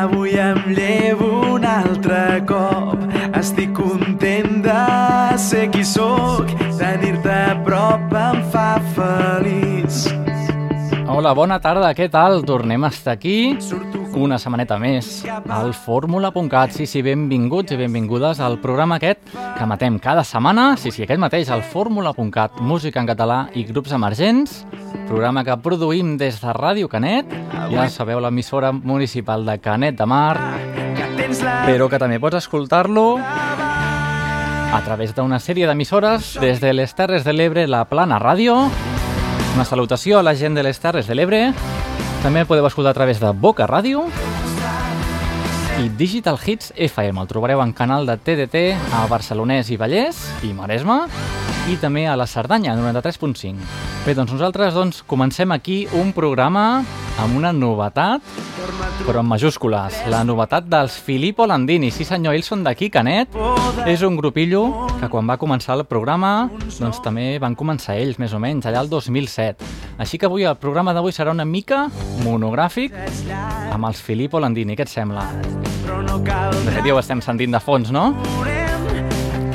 Avui 0.00 0.30
em 0.40 0.56
llevo 0.72 1.26
un 1.56 1.64
altre 1.68 2.40
cop. 2.48 3.02
Estic 3.36 3.74
content 3.76 4.62
de 4.64 4.76
ser 5.36 5.66
qui 5.74 5.84
sóc. 5.84 6.48
Tenir-te 6.78 7.34
a 7.50 7.58
prop 7.66 8.14
em 8.16 8.40
fa 8.54 8.70
feliç. 8.96 10.06
Hola, 11.04 11.34
bona 11.36 11.60
tarda, 11.60 11.92
què 11.92 12.08
tal? 12.08 12.40
Tornem 12.48 12.88
a 12.88 12.94
estar 12.94 13.12
aquí 13.18 13.58
una 14.14 14.38
setmaneta 14.38 14.78
més. 14.80 15.24
Al 15.26 15.72
fórmula.cat. 15.74 16.74
Sí, 16.74 16.86
sí, 16.86 17.02
benvinguts 17.02 17.74
i 17.74 17.78
benvingudes 17.80 18.40
al 18.40 18.58
programa 18.62 18.98
aquest 19.00 19.22
que 19.30 19.68
matem 19.68 19.98
cada 20.02 20.24
setmana, 20.24 20.76
sí, 20.80 20.90
sí, 20.90 21.04
aquest 21.04 21.20
mateix, 21.20 21.50
al 21.50 21.62
fórmula.cat, 21.62 22.60
música 22.60 23.00
en 23.00 23.08
català 23.10 23.40
i 23.54 23.64
grups 23.68 23.92
emergents, 23.96 24.64
programa 25.08 25.44
que 25.44 25.56
produïm 25.62 26.16
des 26.20 26.40
de 26.40 26.54
Ràdio 26.56 26.88
Canet, 26.90 27.30
ja 27.70 27.88
sabeu, 27.90 28.20
l'emissora 28.20 28.72
municipal 28.72 29.44
de 29.46 29.58
Canet 29.60 29.98
de 29.98 30.06
Mar, 30.06 30.36
però 31.66 31.90
que 31.90 32.00
també 32.00 32.20
pots 32.22 32.40
escoltar-lo 32.40 33.18
a 34.70 34.80
través 34.86 35.14
d'una 35.16 35.40
sèrie 35.42 35.66
d'emissores 35.66 36.36
des 36.40 36.60
de 36.62 36.72
les 36.72 36.94
Terres 36.94 37.24
de 37.26 37.34
l'Ebre, 37.34 37.66
la 37.66 37.84
Plana 37.90 38.20
Ràdio, 38.22 38.56
una 39.54 39.66
salutació 39.66 40.20
a 40.20 40.22
la 40.22 40.34
gent 40.34 40.54
de 40.54 40.62
les 40.62 40.78
Terres 40.80 41.10
de 41.10 41.18
l'Ebre. 41.18 41.48
També 42.20 42.42
el 42.42 42.48
podeu 42.48 42.66
escoltar 42.68 42.90
a 42.92 42.98
través 42.98 43.16
de 43.16 43.30
Boca 43.32 43.64
Ràdio 43.64 44.02
i 45.80 45.86
Digital 45.96 46.36
Hits 46.36 46.68
FM. 46.76 47.16
El 47.22 47.30
trobareu 47.30 47.62
en 47.64 47.72
canal 47.72 48.04
de 48.04 48.18
TDT 48.20 48.60
a 48.92 49.06
Barcelonès 49.08 49.70
i 49.72 49.78
Vallès 49.80 50.20
i 50.44 50.52
Maresme 50.52 50.98
i 51.70 51.76
també 51.78 52.02
a 52.10 52.16
la 52.18 52.26
Cerdanya, 52.26 52.72
93.5. 52.74 53.54
Bé, 54.02 54.14
doncs 54.18 54.32
nosaltres 54.34 54.74
doncs, 54.74 55.04
comencem 55.06 55.52
aquí 55.54 55.84
un 55.94 56.10
programa 56.16 56.82
amb 57.20 57.36
una 57.38 57.52
novetat, 57.54 58.24
però 59.06 59.22
en 59.22 59.28
majúscules. 59.30 60.00
La 60.10 60.24
novetat 60.26 60.66
dels 60.66 60.96
Filippo 60.98 61.46
Landini. 61.46 61.92
Sí 61.94 62.06
senyor, 62.08 62.34
ells 62.34 62.50
són 62.50 62.64
d'aquí, 62.66 62.88
Canet. 62.90 63.36
És 63.86 64.02
un 64.02 64.18
grupillo 64.18 64.64
que 64.98 65.10
quan 65.12 65.30
va 65.30 65.38
començar 65.38 65.76
el 65.78 65.84
programa, 65.86 66.50
doncs 66.80 66.98
també 67.04 67.38
van 67.38 67.54
començar 67.54 67.94
ells, 68.00 68.18
més 68.18 68.34
o 68.34 68.42
menys, 68.42 68.66
allà 68.66 68.82
el 68.82 68.90
2007. 68.90 69.70
Així 70.02 70.18
que 70.18 70.26
avui 70.26 70.48
el 70.48 70.58
programa 70.58 70.96
d'avui 70.96 71.14
serà 71.14 71.30
una 71.30 71.46
mica 71.46 71.84
monogràfic 72.24 72.96
amb 73.70 73.86
els 73.86 74.02
Filippo 74.02 74.42
Landini. 74.42 74.74
Què 74.74 74.88
et 74.88 74.90
sembla? 74.90 75.28
De 75.30 76.70
fet, 76.72 76.82
ja 76.82 76.96
ho 76.96 76.98
estem 76.98 77.22
sentint 77.22 77.54
de 77.54 77.62
fons, 77.62 77.94
no? 77.94 78.10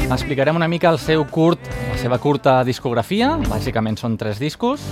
Explicarem 0.06 0.56
una 0.56 0.68
mica 0.68 0.92
el 0.94 1.00
seu 1.02 1.26
curt, 1.26 1.66
la 1.90 1.98
seva 1.98 2.20
curta 2.22 2.60
discografia, 2.64 3.34
bàsicament 3.50 3.98
són 3.98 4.16
tres 4.22 4.38
discos, 4.40 4.84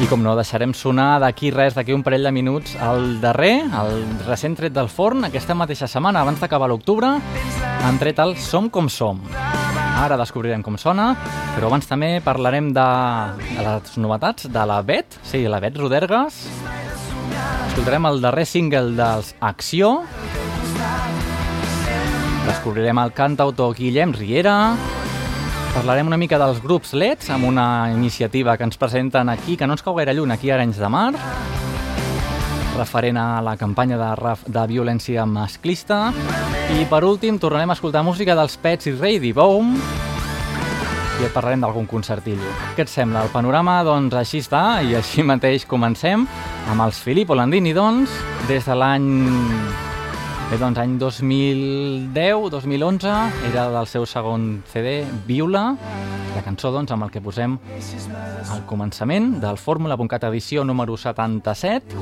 i 0.00 0.06
com 0.08 0.22
no, 0.24 0.32
deixarem 0.32 0.72
sonar 0.72 1.18
d'aquí 1.20 1.50
res, 1.52 1.74
d'aquí 1.76 1.92
un 1.92 2.00
parell 2.00 2.24
de 2.24 2.32
minuts, 2.32 2.72
el 2.80 3.18
darrer, 3.20 3.66
el 3.82 3.98
recent 4.24 4.56
tret 4.56 4.72
del 4.72 4.88
forn, 4.88 5.26
aquesta 5.28 5.52
mateixa 5.52 5.90
setmana, 5.92 6.22
abans 6.24 6.40
d'acabar 6.40 6.70
l'octubre, 6.72 7.12
han 7.84 8.00
tret 8.00 8.22
el 8.24 8.32
Som 8.40 8.70
com 8.72 8.88
som. 8.88 9.20
Ara 10.00 10.16
descobrirem 10.16 10.64
com 10.64 10.80
sona, 10.80 11.12
però 11.52 11.68
abans 11.68 11.84
també 11.84 12.14
parlarem 12.24 12.72
de, 12.72 12.88
de 13.52 13.66
les 13.66 13.98
novetats 14.00 14.48
de 14.48 14.64
la 14.72 14.80
Bet, 14.80 15.20
sí, 15.20 15.44
la 15.44 15.60
Bet 15.60 15.76
Rodergas. 15.76 16.46
Escoltarem 17.68 18.08
el 18.08 18.24
darrer 18.24 18.48
single 18.48 18.96
dels 18.96 19.34
Acció, 19.44 19.98
Descobrirem 22.46 22.98
el 22.98 23.12
cantautor 23.12 23.74
Guillem 23.76 24.12
Riera, 24.16 24.74
parlarem 25.74 26.08
una 26.08 26.18
mica 26.18 26.38
dels 26.40 26.58
grups 26.64 26.94
LEDs 26.96 27.30
amb 27.30 27.46
una 27.46 27.92
iniciativa 27.92 28.56
que 28.56 28.66
ens 28.66 28.80
presenten 28.80 29.28
aquí, 29.28 29.56
que 29.56 29.68
no 29.68 29.76
ens 29.76 29.84
cau 29.84 29.94
gaire 29.98 30.14
lluny, 30.16 30.32
aquí 30.34 30.50
a 30.50 30.56
Arenys 30.56 30.80
de 30.80 30.88
Mar, 30.90 31.12
referent 32.76 33.18
a 33.20 33.42
la 33.44 33.56
campanya 33.60 33.98
de, 34.00 34.34
de 34.46 34.66
violència 34.70 35.26
masclista. 35.26 36.08
I 36.70 36.86
per 36.90 37.02
últim 37.04 37.38
tornarem 37.38 37.70
a 37.70 37.76
escoltar 37.76 38.02
música 38.06 38.36
dels 38.38 38.56
Pets 38.62 38.88
i 38.88 38.94
Ready 38.96 39.32
Boom 39.36 39.74
i 41.20 41.26
et 41.26 41.34
parlarem 41.34 41.60
d'algun 41.60 41.84
concertillo. 41.90 42.54
Què 42.76 42.86
et 42.86 42.90
sembla? 42.92 43.26
El 43.26 43.34
panorama, 43.34 43.80
doncs, 43.84 44.16
així 44.16 44.40
està, 44.40 44.80
i 44.80 44.96
així 44.96 45.26
mateix 45.26 45.68
comencem 45.68 46.24
amb 46.70 46.86
els 46.86 47.02
Filippo 47.04 47.36
Landini, 47.36 47.74
doncs, 47.76 48.14
des 48.48 48.64
de 48.64 48.78
l'any 48.78 49.10
Bé, 50.50 50.58
doncs 50.58 50.80
any 50.82 50.96
2010-2011 50.98 53.06
era 53.52 53.70
del 53.70 53.86
seu 53.86 54.02
segon 54.02 54.66
CD, 54.66 55.06
Viula, 55.28 55.76
la 56.34 56.42
cançó 56.42 56.72
doncs 56.74 56.90
amb 56.90 57.06
el 57.06 57.12
que 57.14 57.22
posem 57.22 57.54
al 58.50 58.66
començament 58.66 59.38
del 59.44 59.54
Fórmula.cat 59.62 60.26
edició 60.26 60.66
número 60.66 60.98
77, 60.98 61.94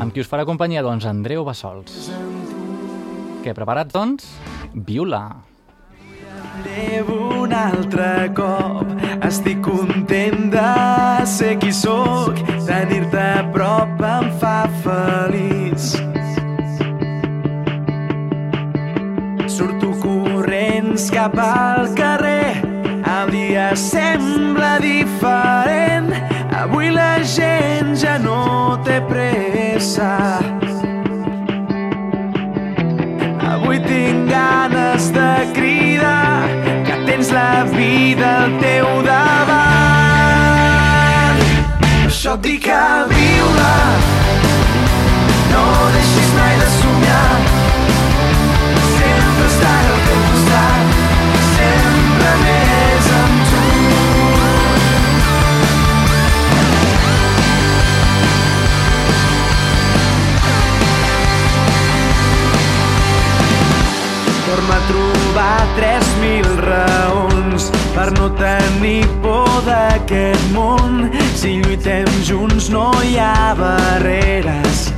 amb 0.00 0.08
qui 0.08 0.24
us 0.24 0.30
farà 0.32 0.48
companyia 0.48 0.80
doncs 0.86 1.04
Andreu 1.04 1.44
Bassols. 1.44 2.08
Què, 3.44 3.52
preparats 3.52 3.92
doncs? 3.92 4.24
Viula. 4.72 5.44
Llevo 6.64 7.42
un 7.42 7.52
altre 7.52 8.32
cop, 8.40 8.88
estic 9.28 9.60
content 9.68 10.48
de 10.56 10.64
ser 11.28 11.60
qui 11.60 11.76
sóc, 11.76 12.40
tenir-te 12.64 13.20
a 13.20 13.44
prop 13.52 14.00
em 14.16 14.32
fa 14.40 14.64
feliç. 14.80 16.00
Corrents 20.96 21.10
cap 21.10 21.36
al 21.38 21.94
carrer, 21.94 22.62
el 23.04 23.30
dia 23.30 23.76
sembla 23.76 24.78
diferent, 24.80 26.12
avui 26.56 26.90
la 26.90 27.22
gent 27.22 27.96
ja 27.96 28.18
no 28.18 28.78
té 28.84 29.00
pressa. 29.08 30.40
Avui 33.52 33.78
tinc 33.84 34.30
ganes 34.30 35.12
de 35.12 35.52
cridar 35.52 36.48
que 36.86 36.96
tens 37.04 37.30
la 37.30 37.64
vida 37.64 38.44
al 38.44 38.58
teu 38.60 39.02
davant. 39.04 39.36
Per 41.80 42.08
això 42.08 42.34
et 42.34 42.42
dic 42.48 42.68
a 42.72 43.04
viure, 43.12 43.74
no 45.52 45.66
deixis 45.92 46.32
mai 46.40 46.56
de 46.62 46.68
somiar. 46.80 47.36
Sempre 48.96 49.46
estar 49.52 49.95
Torna 64.66 64.78
a 64.78 64.86
trobar 64.88 65.66
3.000 65.76 66.56
raons 66.58 67.70
per 67.94 68.10
no 68.18 68.30
tenir 68.34 69.06
por 69.22 69.46
d'aquest 69.62 70.48
món. 70.50 71.06
Si 71.38 71.60
lluitem 71.60 72.08
junts 72.26 72.66
no 72.74 72.88
hi 73.06 73.14
ha 73.14 73.54
barreres. 73.54 74.88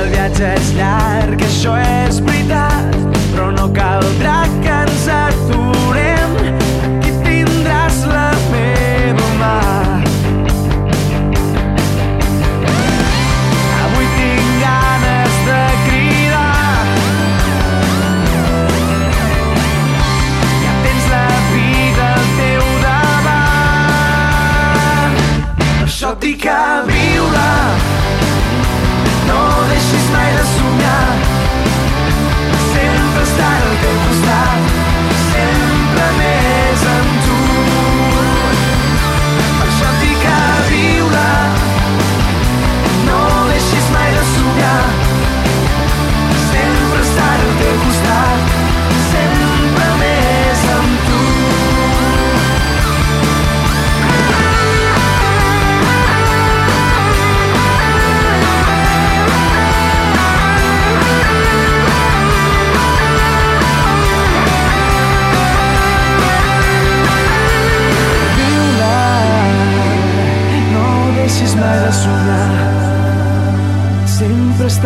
El 0.00 0.10
viatge 0.10 0.50
és 0.50 0.74
llarg, 0.80 1.46
això 1.46 1.78
és 1.78 2.18
veritat, 2.18 2.98
però 3.30 3.52
no 3.54 3.70
caldrà 3.70 4.42
que 4.58 4.76
ens 4.82 5.08
aturem. 5.20 5.75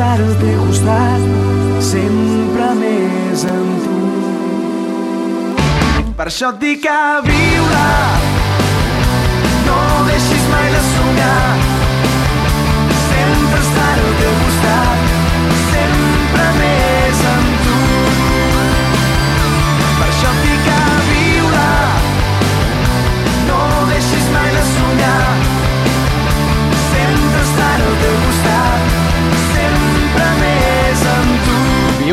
Estar 0.01 0.21
al 0.21 0.37
teu 0.41 0.61
costat 0.65 1.25
sempre 1.85 2.69
més 2.79 3.43
amb 3.45 3.83
tu. 3.85 3.99
Per 6.17 6.27
això 6.31 6.49
et 6.55 6.61
dic 6.63 6.87
a 6.89 7.21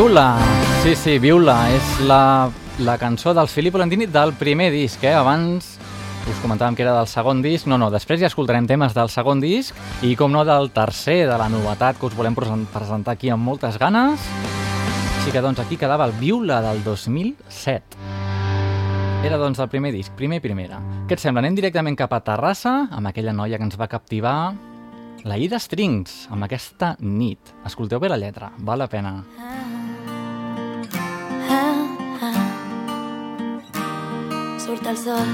Viula, 0.07 0.39
sí, 0.83 0.95
sí, 0.95 1.13
Viula, 1.19 1.53
és 1.75 1.87
la, 2.07 2.47
la 2.79 2.93
cançó 2.95 3.33
dels 3.35 3.51
Filippo 3.51 3.75
Landini 3.75 4.05
del 4.07 4.31
primer 4.39 4.69
disc, 4.71 5.01
eh? 5.03 5.11
Abans 5.11 5.73
us 6.31 6.37
comentàvem 6.39 6.77
que 6.77 6.85
era 6.85 6.93
del 6.95 7.09
segon 7.11 7.41
disc, 7.43 7.67
no, 7.67 7.75
no, 7.75 7.89
després 7.91 8.21
ja 8.21 8.29
escoltarem 8.31 8.63
temes 8.69 8.95
del 8.95 9.11
segon 9.11 9.43
disc 9.43 9.75
i 10.07 10.13
com 10.15 10.31
no 10.31 10.45
del 10.47 10.71
tercer, 10.71 11.25
de 11.27 11.35
la 11.35 11.49
novetat 11.51 11.99
que 11.99 12.07
us 12.07 12.15
volem 12.15 12.39
presentar 12.39 13.17
aquí 13.17 13.27
amb 13.35 13.43
moltes 13.43 13.75
ganes. 13.81 14.23
Així 15.17 15.35
que 15.35 15.43
doncs 15.43 15.59
aquí 15.59 15.75
quedava 15.75 16.07
el 16.07 16.15
Viula 16.21 16.61
del 16.63 16.79
2007. 16.87 17.99
Era 19.27 19.35
doncs 19.35 19.59
el 19.59 19.67
primer 19.67 19.91
disc, 19.91 20.15
primer 20.15 20.39
i 20.39 20.45
primera. 20.45 20.79
Què 21.09 21.19
et 21.19 21.25
sembla? 21.25 21.43
Anem 21.43 21.59
directament 21.59 21.99
cap 21.99 22.15
a 22.15 22.23
Terrassa, 22.23 22.77
amb 22.95 23.11
aquella 23.11 23.35
noia 23.35 23.59
que 23.59 23.67
ens 23.67 23.75
va 23.75 23.91
captivar 23.91 24.53
la 25.27 25.35
Ida 25.35 25.59
Strings, 25.59 26.29
amb 26.31 26.47
aquesta 26.47 26.95
nit. 27.03 27.51
Escolteu 27.67 27.99
bé 27.99 28.07
la 28.07 28.21
lletra, 28.23 28.53
val 28.63 28.79
la 28.79 28.87
pena. 28.87 29.17
Surt 34.67 34.87
el 34.91 34.97
sol 34.99 35.27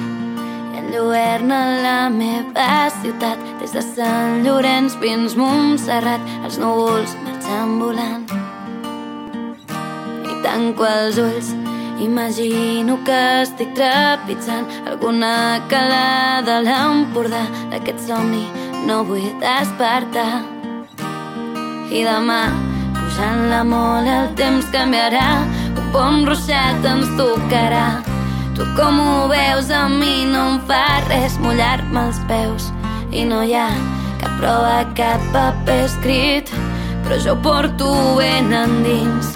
enlluerna 0.78 1.60
la 1.82 2.10
meva 2.14 2.92
ciutat. 3.02 3.40
Des 3.58 3.72
de 3.74 3.82
Sant 3.82 4.44
Llorenç 4.46 4.94
fins 5.02 5.34
Montserrat 5.40 6.22
els 6.46 6.60
núvols 6.62 7.16
marxen 7.24 7.72
volant. 7.82 8.28
I 10.30 10.38
tanco 10.46 10.86
els 10.86 11.18
ulls 11.26 11.50
imagino 12.06 13.00
que 13.10 13.18
estic 13.42 13.74
trepitjant 13.74 14.70
alguna 14.86 15.34
calada 15.74 16.60
a 16.60 16.64
l'Empordà. 16.70 17.42
D'aquest 17.74 18.06
somni 18.06 18.46
no 18.86 19.02
vull 19.10 19.30
despertar. 19.42 20.44
I 21.90 22.06
demà 22.06 22.42
pujant 23.02 23.48
la 23.50 23.66
mola 23.66 24.26
el 24.28 24.34
temps 24.38 24.70
canviarà. 24.78 25.30
Un 25.74 25.96
bon 25.96 26.26
ruixat 26.30 26.92
ens 26.94 27.16
tocarà 27.18 27.88
Tu 28.63 28.69
com 28.77 28.98
ho 28.98 29.27
veus 29.27 29.69
a 29.75 29.89
mi 29.89 30.24
no 30.24 30.42
em 30.54 30.60
fa 30.68 31.01
res 31.10 31.33
mullar-me 31.44 32.00
els 32.07 32.19
peus. 32.30 32.69
I 33.12 33.25
no 33.27 33.42
hi 33.44 33.57
ha 33.60 33.65
cap 34.21 34.38
prova, 34.39 34.75
cap 34.95 35.25
paper 35.33 35.81
escrit 35.83 36.51
però 37.04 37.18
jo 37.25 37.33
porto 37.44 37.89
ben 38.15 38.54
endins. 38.56 39.33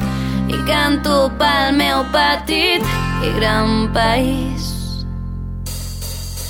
I 0.47 0.61
canto 0.69 1.17
pel 1.41 1.75
meu 1.75 2.05
petit 2.13 2.85
i 3.27 3.31
gran 3.35 3.89
país. 3.97 4.69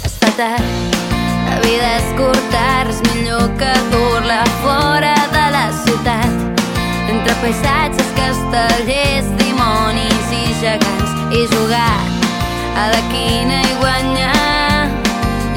Es 0.06 0.14
fa 0.22 0.30
tard, 0.38 1.00
la 1.48 1.58
vida 1.64 1.88
és 1.96 2.12
curta, 2.20 2.68
res 2.92 3.02
millor 3.08 3.48
que 3.58 3.72
dur-la 3.96 4.44
fora 4.60 5.16
de 5.34 5.48
la 5.56 5.66
ciutat. 5.80 6.62
Entre 7.08 7.40
paisatges, 7.42 8.14
castellers, 8.22 9.34
dimonis 9.42 10.30
i 10.44 10.46
gegants 10.62 11.18
i 11.34 11.44
jugar 11.56 12.17
a 12.78 12.88
la 12.94 13.02
quina 13.12 13.58
i 13.66 13.76
guanyar 13.82 14.90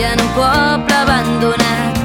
i 0.01 0.05
en 0.09 0.21
un 0.25 0.31
poble 0.37 0.95
abandonat. 0.97 1.99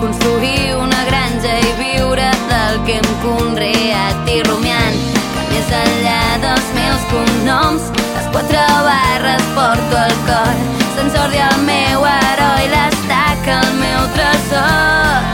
Construir 0.00 0.76
una 0.80 1.00
granja 1.08 1.58
i 1.60 1.72
viure 1.80 2.28
del 2.52 2.78
que 2.86 2.96
hem 3.00 3.10
conreat 3.24 4.30
i 4.32 4.38
rumiant. 4.48 4.96
Que 5.34 5.44
més 5.50 5.72
enllà 5.82 6.22
dels 6.46 6.70
meus 6.78 7.04
cognoms 7.12 7.90
les 7.98 8.30
quatre 8.36 8.64
barres 8.88 9.44
porto 9.58 10.00
al 10.04 10.16
cor. 10.30 10.64
Sant 10.96 11.12
Jordi 11.16 11.42
el 11.50 11.60
meu 11.68 12.08
heroi 12.12 12.72
l'estaca 12.72 13.60
el 13.60 13.76
meu 13.82 14.08
tresor. 14.16 15.28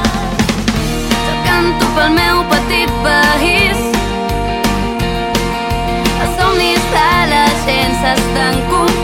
Jo 1.15 1.39
canto 1.47 1.95
pel 2.01 2.13
meu 2.19 2.43
petit 2.57 2.99
país. 3.07 3.87
Els 6.19 6.37
somnis 6.43 6.93
de 6.99 7.09
la 7.35 7.47
gent 7.65 7.99
s'estan 8.03 8.63
complint 8.67 8.96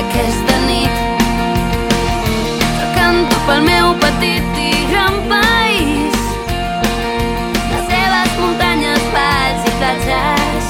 aquesta 0.00 0.56
nit. 0.66 0.94
Jo 2.78 2.86
canto 2.94 3.36
pel 3.46 3.60
meu 3.66 3.86
petit 4.02 4.58
i 4.58 4.72
gran 4.90 5.14
país. 5.30 6.16
Les 7.72 7.84
seves 7.90 8.30
muntanyes, 8.40 9.02
valls 9.16 9.62
i 9.66 9.74
platges 9.80 10.64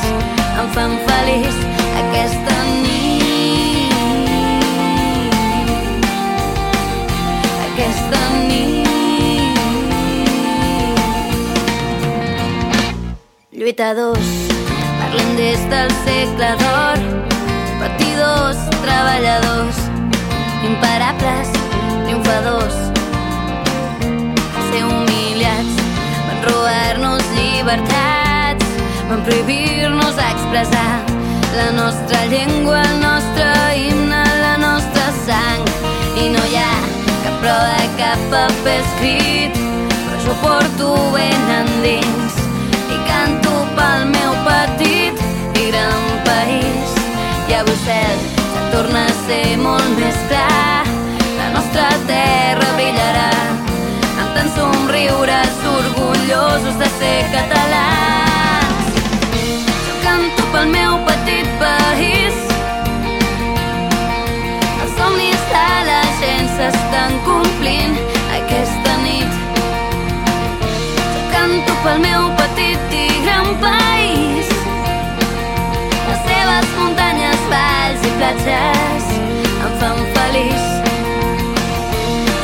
em 0.63 0.69
fan 0.79 0.93
feliç 1.11 1.57
aquesta 2.03 2.57
nit. 2.83 3.93
Aquesta 7.69 8.21
nit. 8.49 8.87
Lluitadors 13.53 14.29
Parlem 15.07 15.37
des 15.37 15.61
del 15.71 15.91
segle 16.05 16.49
d'or, 16.61 16.99
patidors, 18.37 18.59
treballadors, 18.83 19.77
imparables, 20.65 21.49
triomfadors. 22.05 22.77
Ser 24.71 24.83
humiliats, 24.85 25.77
van 26.27 26.43
robar-nos 26.45 27.25
llibertats, 27.37 28.67
van 29.09 29.23
prohibir-nos 29.25 30.19
expressar 30.19 31.01
la 31.57 31.71
nostra 31.73 32.27
llengua, 32.27 32.83
el 32.83 33.01
nostre 33.01 33.49
himne, 33.77 34.25
la 34.43 34.57
nostra 34.59 35.07
sang. 35.25 35.65
I 36.21 36.29
no 36.29 36.43
hi 36.51 36.61
ha 36.61 36.75
cap 37.25 37.41
prova, 37.41 37.81
cap 37.97 38.29
paper 38.33 38.81
escrit, 38.83 39.63
però 40.05 40.21
jo 40.27 40.37
porto 40.43 40.93
ben 41.15 41.49
endins 41.61 42.43
i 42.93 43.01
canto 43.09 43.65
pel 43.79 44.07
meu 44.13 44.37
petit 44.51 45.25
i 45.57 45.71
gran 45.71 46.05
país. 46.29 46.96
I 47.47 47.49
cel 47.49 48.19
ja 48.55 48.63
torna 48.73 49.05
a 49.07 49.13
ser 49.27 49.57
molt 49.63 49.91
més 50.01 50.17
clar, 50.27 50.87
la 51.39 51.47
nostra 51.55 51.85
terra 52.09 52.67
brillarà 52.75 53.29
amb 54.19 54.33
tants 54.35 54.57
somriures 54.59 55.61
orgullosos 55.71 56.75
de 56.81 56.89
ser 56.97 57.21
catalans. 57.37 58.91
Jo 59.87 59.95
canto 60.03 60.49
pel 60.57 60.75
meu 60.75 60.99
petit 61.07 61.55
país, 61.63 62.43
els 64.83 64.99
somnis 64.99 65.47
de 65.55 65.71
la 65.93 66.03
gent 66.19 66.53
s'estan 66.59 67.17
complint 67.31 67.95
aquesta 68.41 68.99
nit 69.07 69.41
canto 71.31 71.79
pel 71.87 72.03
meu 72.11 72.31
petit 72.43 73.01
i 73.05 73.09
gran 73.23 73.55
país. 73.63 74.56
Les 76.57 76.69
muntanyes, 76.73 77.41
valls 77.51 78.05
i 78.09 78.11
platges 78.17 79.09
em 79.67 79.73
fan 79.81 79.99
feliç. 80.15 80.63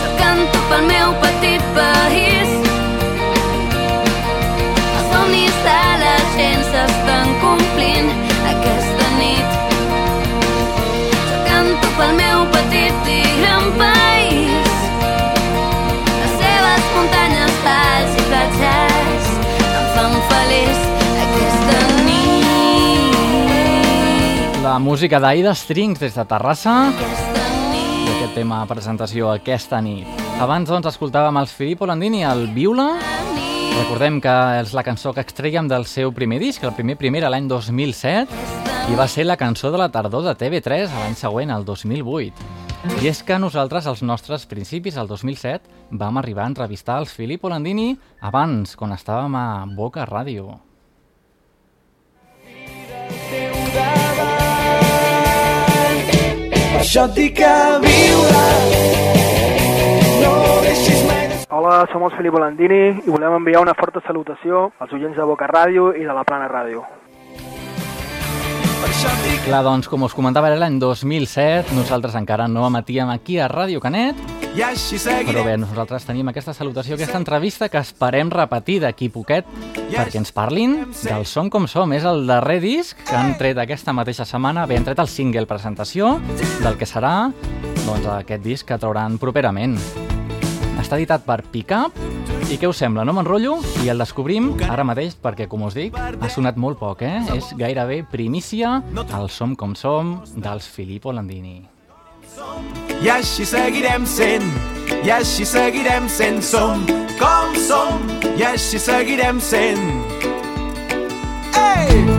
Jo 0.02 0.10
canto 0.18 0.60
pel 0.68 0.84
meu 0.90 1.14
petit 1.22 1.64
país. 1.78 2.52
Els 4.82 5.08
somnis 5.14 5.56
La 24.72 24.78
música 24.78 25.18
d'Aida 25.20 25.50
Strings 25.52 26.00
des 26.00 26.14
de 26.16 26.22
Terrassa 26.24 26.72
i 26.96 28.06
aquest 28.08 28.30
tema 28.32 28.62
presentació 28.64 29.28
aquesta 29.28 29.82
nit. 29.84 30.08
Abans 30.40 30.70
doncs 30.72 30.88
escoltàvem 30.88 31.36
els 31.42 31.52
Filippo 31.52 31.84
Landini 31.84 32.22
al 32.24 32.46
Viula. 32.54 32.86
Recordem 33.74 34.16
que 34.24 34.32
és 34.62 34.72
la 34.72 34.86
cançó 34.86 35.12
que 35.12 35.20
extreiem 35.20 35.68
del 35.68 35.84
seu 35.84 36.14
primer 36.16 36.40
disc, 36.40 36.64
el 36.64 36.72
primer 36.72 36.96
primer 36.96 37.20
l'any 37.26 37.52
2007, 37.52 38.40
i 38.88 38.96
va 38.96 39.10
ser 39.12 39.28
la 39.28 39.36
cançó 39.36 39.68
de 39.68 39.84
la 39.84 39.90
tardor 39.92 40.24
de 40.30 40.36
TV3 40.40 40.88
l'any 41.02 41.20
següent, 41.20 41.52
el 41.52 41.68
2008. 41.68 42.50
I 43.04 43.12
és 43.12 43.20
que 43.28 43.36
nosaltres, 43.36 43.84
als 43.84 44.00
nostres 44.00 44.48
principis, 44.48 44.96
al 44.96 45.04
2007, 45.12 45.68
vam 46.00 46.16
arribar 46.16 46.48
a 46.48 46.54
entrevistar 46.56 47.02
els 47.04 47.12
Filippo 47.12 47.52
Landini 47.52 47.92
abans, 48.24 48.72
quan 48.80 48.96
estàvem 48.96 49.36
a 49.36 49.48
Boca 49.76 50.08
Ràdio. 50.08 50.71
Això 56.82 57.04
et 57.06 57.12
dic 57.14 57.36
que 57.38 57.50
viure 57.84 58.46
no 60.22 60.32
deixis 60.64 61.04
mai 61.06 61.28
Hola, 61.52 61.74
som 61.92 62.02
els 62.06 62.16
Filippo 62.16 62.40
Landini 62.42 62.80
i 63.04 63.12
volem 63.12 63.36
enviar 63.36 63.62
una 63.62 63.76
forta 63.78 64.02
salutació 64.06 64.64
als 64.82 64.96
oients 64.96 65.14
de 65.20 65.28
Boca 65.28 65.46
Ràdio 65.52 65.92
i 65.94 66.02
de 66.08 66.16
la 66.16 66.24
Plana 66.26 66.48
Ràdio. 66.50 66.82
Clar, 69.46 69.62
doncs, 69.62 69.86
com 69.90 70.02
us 70.02 70.14
comentava, 70.14 70.48
era 70.50 70.58
l'any 70.58 70.78
2007, 70.82 71.74
nosaltres 71.76 72.16
encara 72.18 72.48
no 72.50 72.64
emetíem 72.66 73.10
aquí 73.12 73.38
a 73.38 73.46
Ràdio 73.50 73.80
Canet, 73.82 74.18
però 75.30 75.44
bé, 75.46 75.54
nosaltres 75.56 76.04
tenim 76.04 76.28
aquesta 76.28 76.52
salutació, 76.52 76.98
aquesta 76.98 77.16
entrevista 77.20 77.70
que 77.72 77.80
esperem 77.80 78.30
repetir 78.32 78.80
d'aquí 78.82 79.08
poquet 79.14 79.46
perquè 79.92 80.18
ens 80.20 80.32
parlin 80.34 80.74
del 81.00 81.24
Som 81.30 81.48
com 81.48 81.68
som. 81.70 81.94
És 81.96 82.04
el 82.08 82.26
darrer 82.28 82.58
disc 82.60 82.98
que 83.08 83.16
han 83.16 83.36
tret 83.40 83.58
aquesta 83.62 83.94
mateixa 83.96 84.26
setmana. 84.28 84.66
Bé, 84.66 84.76
han 84.76 84.84
tret 84.84 85.00
el 85.00 85.08
single 85.08 85.46
presentació 85.46 86.18
del 86.60 86.76
que 86.76 86.88
serà 86.88 87.30
doncs, 87.86 88.06
aquest 88.18 88.44
disc 88.44 88.68
que 88.68 88.78
trauran 88.82 89.16
properament. 89.22 89.78
Està 90.82 90.98
editat 90.98 91.24
per 91.24 91.42
Pickup 91.52 91.96
i 92.50 92.58
què 92.60 92.68
us 92.68 92.78
sembla? 92.82 93.04
No 93.06 93.14
m'enrotllo 93.16 93.58
i 93.84 93.90
el 93.92 94.00
descobrim 94.02 94.52
ara 94.68 94.84
mateix 94.86 95.14
perquè, 95.22 95.46
com 95.50 95.62
us 95.68 95.76
dic, 95.76 95.96
ha 95.96 96.30
sonat 96.32 96.58
molt 96.60 96.78
poc, 96.80 97.02
eh? 97.06 97.20
És 97.36 97.52
gairebé 97.58 98.02
primícia 98.10 98.80
el 99.18 99.28
Som 99.30 99.54
com 99.56 99.74
som 99.78 100.16
dels 100.34 100.66
Filippo 100.68 101.12
Landini. 101.12 101.62
i 103.02 103.08
així 103.12 103.44
seguirem 103.44 104.06
sent 104.06 104.46
i 105.04 105.10
així 105.10 105.44
seguirem 105.44 106.08
sent 106.08 106.40
som 106.42 106.86
com 107.20 107.54
som 107.66 108.00
i 108.38 108.42
així 108.46 108.78
seguirem 108.80 109.40
sent 109.40 109.82
Ei! 111.58 111.92
Turururup, 111.92 112.11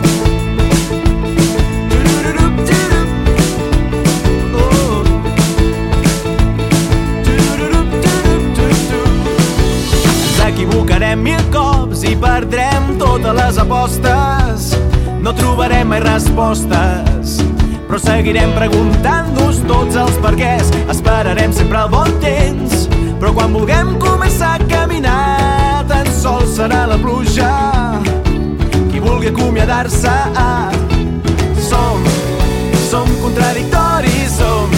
apostes. 13.84 14.78
No 15.20 15.32
trobarem 15.32 15.88
mai 15.88 16.00
respostes, 16.00 17.36
però 17.86 17.98
seguirem 18.00 18.52
preguntant-nos 18.56 19.60
tots 19.68 19.96
els 19.96 20.16
perquès. 20.24 20.70
Esperarem 20.88 21.52
sempre 21.52 21.82
el 21.82 21.90
bon 21.92 22.12
temps, 22.22 22.86
però 23.20 23.32
quan 23.36 23.52
vulguem 23.52 23.94
començar 24.00 24.54
a 24.56 24.68
caminar, 24.70 25.84
tan 25.88 26.08
sols 26.16 26.56
serà 26.56 26.86
la 26.88 26.96
pluja 27.00 27.50
qui 28.90 29.00
vulgui 29.00 29.28
acomiadar-se. 29.32 30.14
Som, 31.68 32.00
som 32.88 33.08
contradictoris, 33.20 34.38
som, 34.38 34.72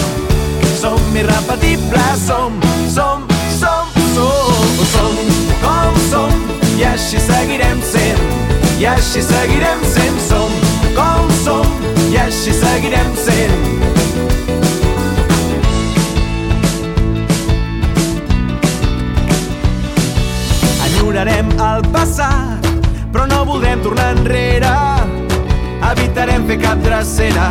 som 0.81 1.15
irrepetibles, 1.15 2.27
som, 2.27 2.59
som, 2.91 3.23
som, 3.55 3.87
som, 4.15 4.83
som, 4.91 5.15
com 5.63 6.03
som, 6.09 6.43
i 6.75 6.87
així 6.91 7.23
seguirem 7.23 7.83
sent, 7.83 8.46
i 8.77 8.85
així 8.85 9.23
seguirem 9.25 9.79
sent, 9.89 10.17
som, 10.21 10.51
com 10.93 11.29
som, 11.41 11.69
i 12.11 12.17
així 12.21 12.51
seguirem 12.53 13.15
sent. 13.17 13.55
Enyorarem 20.85 21.49
el 21.57 21.87
passat, 21.95 22.69
però 23.13 23.25
no 23.31 23.41
voldrem 23.49 23.81
tornar 23.85 24.11
enrere. 24.13 24.75
Evitarem 25.87 26.45
fer 26.49 26.59
cap 26.61 26.83
drecera, 26.85 27.47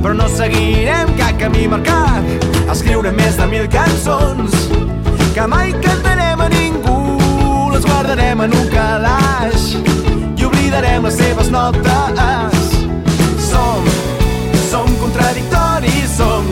però 0.00 0.14
no 0.16 0.30
seguirem 0.32 1.12
cap 1.20 1.36
camí 1.42 1.66
marcat. 1.68 2.48
Escriurem 2.72 3.20
més 3.20 3.36
de 3.36 3.50
mil 3.52 3.68
cançons 3.68 4.64
que 5.34 5.46
mai 5.50 5.76
cantarem 5.84 6.40
a 6.40 6.48
ningú. 6.56 6.99
Guardarem 8.00 8.40
en 8.40 8.52
un 8.56 8.68
calaix 8.72 9.64
i 10.40 10.44
oblidarem 10.46 11.04
les 11.04 11.18
seves 11.20 11.50
notes. 11.52 12.70
Som, 13.44 13.84
som 14.70 14.88
contradictoris, 15.02 16.14
som, 16.16 16.48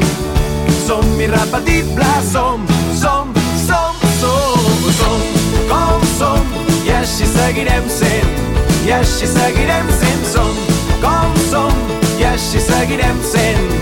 som 0.84 1.06
irrepetibles, 1.16 2.28
som, 2.32 2.66
som, 3.00 3.32
som, 3.64 3.96
som, 4.20 4.92
som, 4.98 5.24
com 5.70 6.04
som, 6.18 6.52
i 6.84 6.92
així 6.98 7.24
seguirem 7.32 7.88
sent, 7.96 8.44
i 8.84 8.92
així 8.98 9.32
seguirem 9.32 9.88
sent, 10.02 10.28
som, 10.28 10.52
com 11.00 11.38
som, 11.48 11.72
i 12.20 12.28
així 12.28 12.60
seguirem 12.60 13.24
sent. 13.24 13.72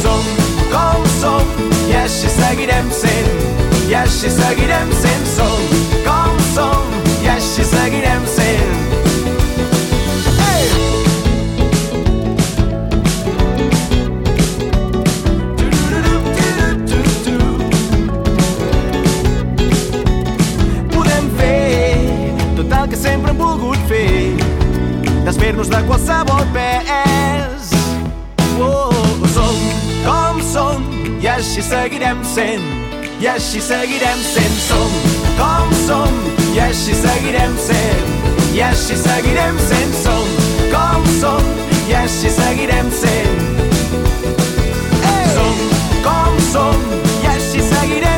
Som 0.00 0.32
com 0.72 1.04
som, 1.20 1.52
i 1.90 2.00
així 2.06 2.32
seguirem 2.40 2.88
sent, 3.04 3.53
i 3.88 3.94
així 3.94 4.30
seguirem 4.32 4.92
sent, 5.02 5.26
som 5.36 5.60
com 6.06 6.40
som, 6.54 6.98
i 7.22 7.28
així 7.36 7.64
seguirem 7.68 8.26
sent. 8.36 8.74
Desfer-nos 25.24 25.68
de 25.68 25.78
qualsevol 25.86 26.42
pes. 26.52 27.70
Oh, 28.60 28.92
som 29.32 29.54
com 30.04 30.42
som, 30.44 30.84
i 31.16 31.26
així 31.32 31.64
seguirem 31.64 32.20
sent, 32.28 32.66
i 33.24 33.26
així 33.26 33.60
seguirem 33.60 34.18
sent. 34.20 34.56
Som 34.60 34.90
com 35.38 35.70
som, 35.86 36.16
i 36.52 36.58
així 36.60 36.92
seguirem 36.98 37.54
sent, 37.66 38.10
i 38.52 38.60
així 38.66 38.98
seguirem 39.00 39.60
sent. 39.68 39.94
Som 40.02 40.26
com 40.74 41.08
som, 41.22 41.48
i 41.88 41.96
així 42.02 42.32
seguirem 42.36 42.90
sent. 43.00 43.62
Som 45.32 45.64
com 46.04 46.36
som, 46.50 46.84
i 47.22 47.32
així 47.32 47.64
seguirem 47.70 48.13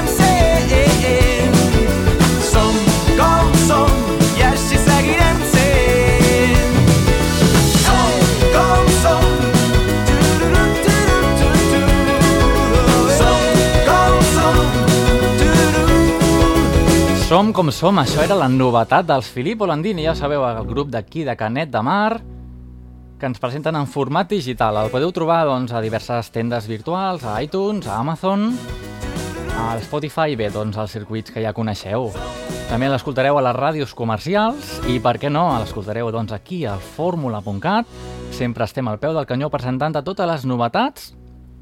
Som 17.36 17.50
com 17.52 17.68
som, 17.68 17.98
això 18.00 18.22
era 18.24 18.32
la 18.40 18.46
novetat 18.48 19.04
dels 19.04 19.26
Filippo 19.28 19.66
Landini, 19.68 20.06
ja 20.06 20.14
sabeu, 20.16 20.40
el 20.48 20.64
grup 20.64 20.88
d'aquí 20.88 21.20
de 21.26 21.34
Canet 21.36 21.68
de 21.68 21.82
Mar, 21.84 22.14
que 23.20 23.28
ens 23.28 23.42
presenten 23.42 23.76
en 23.76 23.84
format 23.92 24.30
digital. 24.30 24.78
El 24.80 24.88
podeu 24.88 25.12
trobar 25.12 25.42
doncs, 25.44 25.74
a 25.76 25.82
diverses 25.84 26.30
tendes 26.32 26.64
virtuals, 26.64 27.26
a 27.28 27.34
iTunes, 27.44 27.90
a 27.92 27.98
Amazon, 28.00 28.46
a 29.52 29.66
Spotify 29.84 30.32
bé, 30.32 30.48
doncs, 30.48 30.78
als 30.80 30.96
circuits 30.96 31.34
que 31.34 31.44
ja 31.44 31.52
coneixeu. 31.52 32.08
També 32.70 32.88
l'escoltareu 32.88 33.36
a 33.36 33.44
les 33.50 33.60
ràdios 33.60 33.92
comercials 33.92 34.72
i, 34.88 34.96
per 34.96 35.18
què 35.20 35.28
no, 35.28 35.44
l'escoltareu 35.60 36.08
doncs, 36.16 36.32
aquí 36.32 36.64
al 36.64 36.80
fórmula.cat. 36.80 37.92
Sempre 38.32 38.64
estem 38.64 38.88
al 38.88 38.96
peu 38.96 39.12
del 39.12 39.28
canyó 39.28 39.52
presentant 39.52 40.00
totes 40.00 40.32
les 40.32 40.48
novetats 40.48 41.12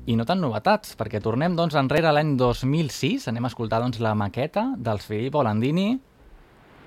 i 0.06 0.16
no 0.16 0.26
tan 0.28 0.40
novetats, 0.42 0.94
perquè 1.00 1.20
tornem 1.24 1.54
doncs, 1.56 1.76
enrere 1.80 2.12
l'any 2.12 2.34
2006, 2.40 3.28
anem 3.30 3.46
a 3.46 3.50
escoltar 3.52 3.80
doncs, 3.80 4.00
la 4.04 4.14
maqueta 4.18 4.74
dels 4.76 5.06
Filippo 5.08 5.42
Landini, 5.42 5.94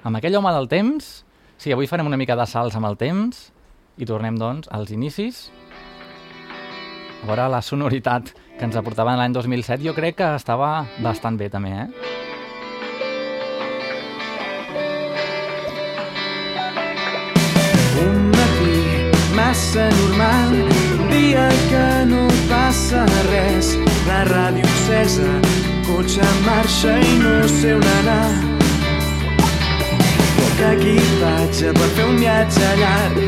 amb 0.05 0.19
aquell 0.19 0.37
home 0.37 0.53
del 0.53 0.69
temps. 0.69 1.07
Sí, 1.57 1.71
avui 1.73 1.89
farem 1.89 2.05
una 2.05 2.19
mica 2.19 2.37
de 2.37 2.45
salts 2.45 2.77
amb 2.77 2.85
el 2.89 2.97
temps 2.99 3.47
i 3.97 4.05
tornem 4.05 4.37
doncs 4.37 4.69
als 4.69 4.93
inicis. 4.93 5.47
A 7.23 7.25
veure 7.25 7.47
la 7.49 7.63
sonoritat 7.65 8.29
que 8.57 8.65
ens 8.65 8.77
aportaven 8.77 9.17
l'any 9.17 9.33
2007, 9.33 9.81
jo 9.85 9.95
crec 9.97 10.19
que 10.21 10.29
estava 10.37 10.85
bastant 11.01 11.37
bé 11.41 11.49
també, 11.49 11.73
eh? 11.73 11.89
Massa 19.37 19.89
normal, 19.89 20.86
dia 21.11 21.47
que 21.69 21.87
no 22.11 22.27
passa 22.49 23.05
res. 23.29 23.73
La 24.07 24.23
ràdio 24.29 24.65
encesa, 24.65 25.31
cotxe 25.87 26.21
en 26.21 26.37
marxa 26.45 26.97
i 26.99 27.17
no 27.21 27.35
sé 27.47 27.73
on 27.75 27.87
anar. 27.99 28.29
poc 30.37 30.63
equipatge 30.71 31.73
per 31.79 31.89
fer 31.95 32.07
un 32.11 32.17
viatge 32.21 32.71
llarg. 32.81 33.19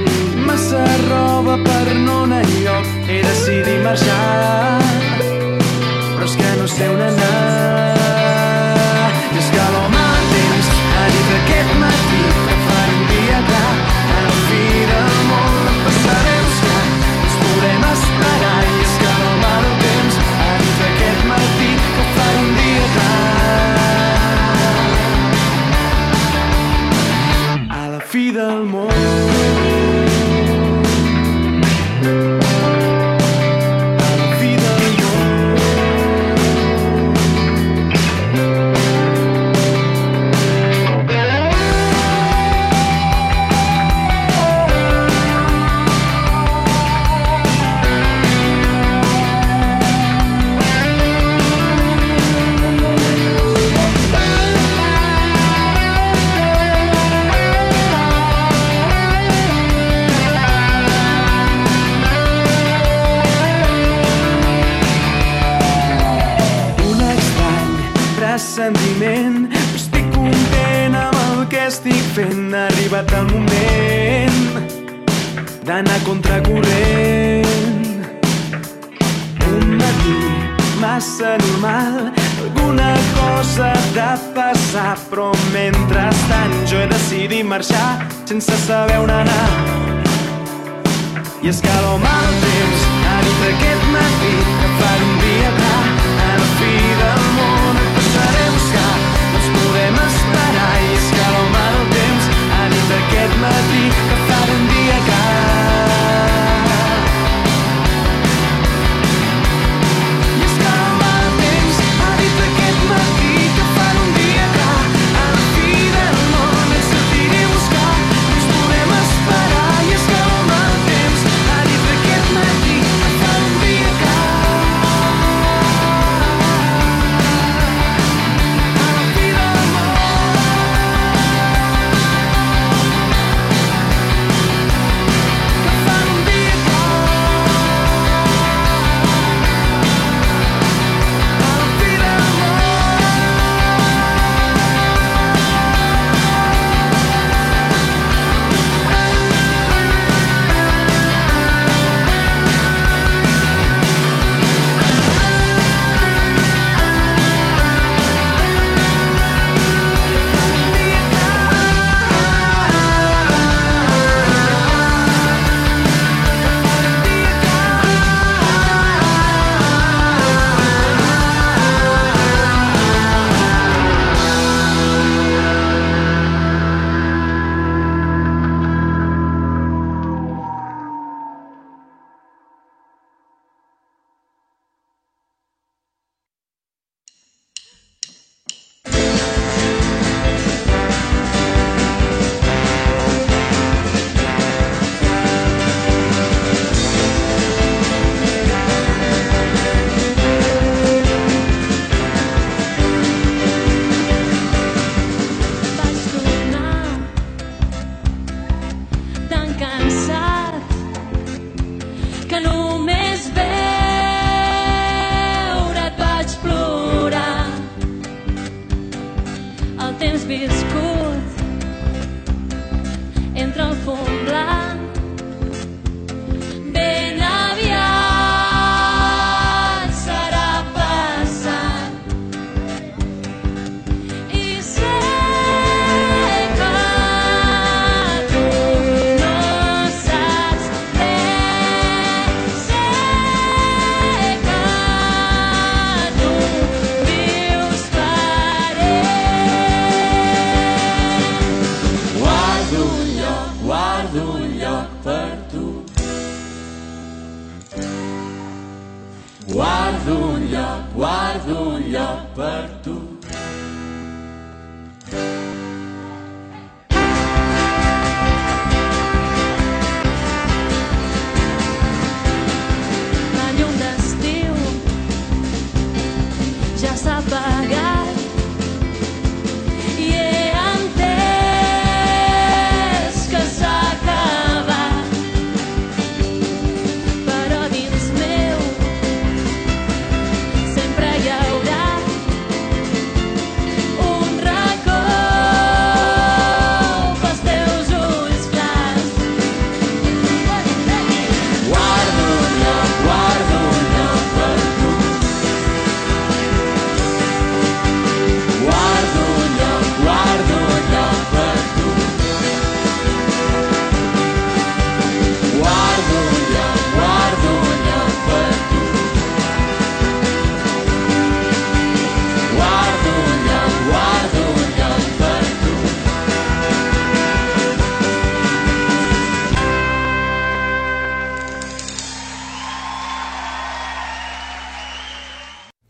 Massa 0.48 0.86
roba 1.07 1.59
per 1.67 1.86
no 2.05 2.24
anar 2.24 2.41
enlloc, 2.48 2.89
he 3.07 3.21
decidit 3.27 3.83
marxar. 3.86 4.18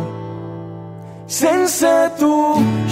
Sense 1.26 2.10
tu 2.18 2.34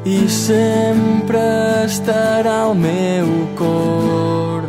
I 0.05 0.29
sempre 0.29 1.83
estarà 1.83 2.61
al 2.69 2.75
meu 2.79 3.27
cor. 3.59 4.63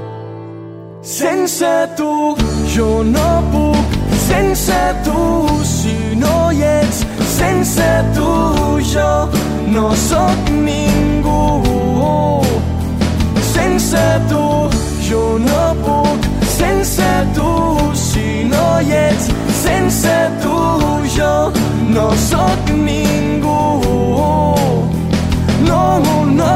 Sense 1.03 1.89
tu 1.95 2.35
jo 2.75 3.05
no 3.07 3.43
puc, 3.55 3.87
sense 4.27 4.75
tu 5.07 5.47
si 5.63 6.06
no 6.21 6.51
hi 6.51 6.63
ets, 6.63 7.05
sense 7.39 7.89
tu 8.15 8.31
jo 8.93 9.29
no 9.69 9.95
sóc 9.95 10.51
ningú. 10.51 11.41
Sense 13.53 14.05
tu 14.29 14.45
jo 15.09 15.39
no 15.39 15.75
puc, 15.85 16.21
sense 16.59 17.11
tu 17.35 17.51
si 17.95 18.45
no 18.45 18.67
hi 18.81 18.93
ets, 18.93 19.31
sense 19.63 20.17
tu 20.43 20.57
jo 21.17 21.53
no 21.95 22.11
sóc 22.31 22.71
ningú. 22.71 23.61
No, 25.69 25.99
no, 25.99 26.53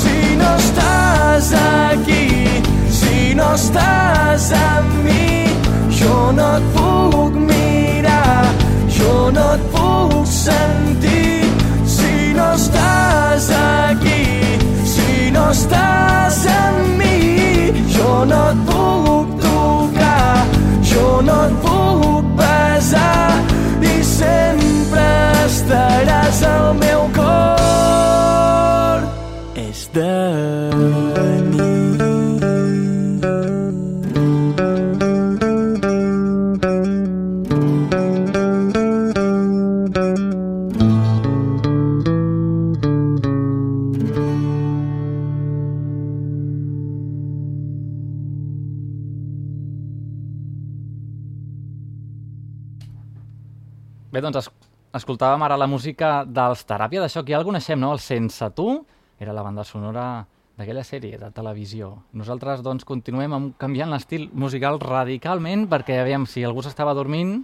si 0.00 0.36
no 0.40 0.50
estàs 0.56 1.52
aquí, 1.52 2.26
si 2.90 3.34
no 3.34 3.54
estàs 3.54 4.50
amb 4.52 5.04
mi, 5.04 5.43
jo 6.24 6.32
no 6.32 6.56
et 6.56 6.64
puc 6.74 7.34
mirar, 7.48 8.44
jo 8.88 9.30
no 9.30 9.46
et 9.54 9.64
puc 9.72 10.26
sentir. 10.26 11.44
Si 11.94 12.32
no 12.36 12.46
estàs 12.54 13.50
aquí, 13.56 14.22
si 14.92 15.30
no 15.34 15.50
estàs 15.50 16.38
amb 16.54 16.96
mi, 17.00 17.18
jo 17.96 18.12
no 18.30 18.40
et 18.52 18.62
puc 18.70 19.34
tocar, 19.42 20.46
jo 20.92 21.20
no 21.28 21.36
et 21.48 21.54
puc 21.66 22.24
besar 22.40 23.28
i 23.82 23.94
sempre 24.14 25.06
estaràs 25.44 26.40
al 26.54 26.72
meu 26.80 27.04
cor. 27.18 28.98
És 29.68 29.88
de 29.92 30.10
nit. 31.52 32.03
Escoltàvem 54.94 55.42
ara 55.42 55.58
la 55.58 55.68
música 55.70 56.22
dels 56.26 56.64
Teràpia 56.68 57.02
de 57.02 57.10
Xoc. 57.10 57.28
Ja 57.30 57.40
el 57.40 57.46
coneixem, 57.46 57.80
no? 57.80 57.92
El 57.94 58.02
Sense 58.02 58.50
Tu 58.54 58.68
era 59.20 59.34
la 59.34 59.42
banda 59.42 59.64
sonora 59.64 60.24
d'aquella 60.54 60.84
sèrie 60.86 61.18
de 61.18 61.30
televisió. 61.34 61.90
Nosaltres, 62.14 62.62
doncs, 62.62 62.86
continuem 62.86 63.32
amb, 63.34 63.54
canviant 63.58 63.90
l'estil 63.90 64.28
musical 64.32 64.78
radicalment 64.82 65.66
perquè, 65.70 65.98
aviam, 66.02 66.28
si 66.30 66.44
algú 66.46 66.62
s'estava 66.62 66.94
dormint, 66.94 67.40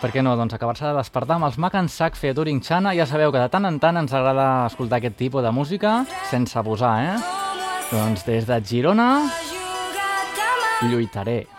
per 0.00 0.12
què 0.12 0.22
no? 0.22 0.36
Doncs 0.36 0.54
acabar-se 0.54 0.84
de 0.84 0.94
despertar 0.94 1.38
amb 1.38 1.48
els 1.48 1.58
Mac 1.58 1.74
and 1.74 1.90
Sack 1.90 2.18
featuring 2.20 2.60
Chana. 2.60 2.92
Ja 2.94 3.08
sabeu 3.08 3.32
que 3.32 3.40
de 3.40 3.48
tant 3.50 3.66
en 3.66 3.80
tant 3.82 3.96
ens 3.96 4.14
agrada 4.14 4.66
escoltar 4.68 5.00
aquest 5.00 5.16
tipus 5.16 5.42
de 5.42 5.52
música 5.56 6.02
sense 6.30 6.58
abusar, 6.60 6.94
eh? 7.00 7.18
Doncs 7.90 8.26
des 8.28 8.46
de 8.46 8.60
Girona 8.60 9.10
lluitaré. 10.84 11.55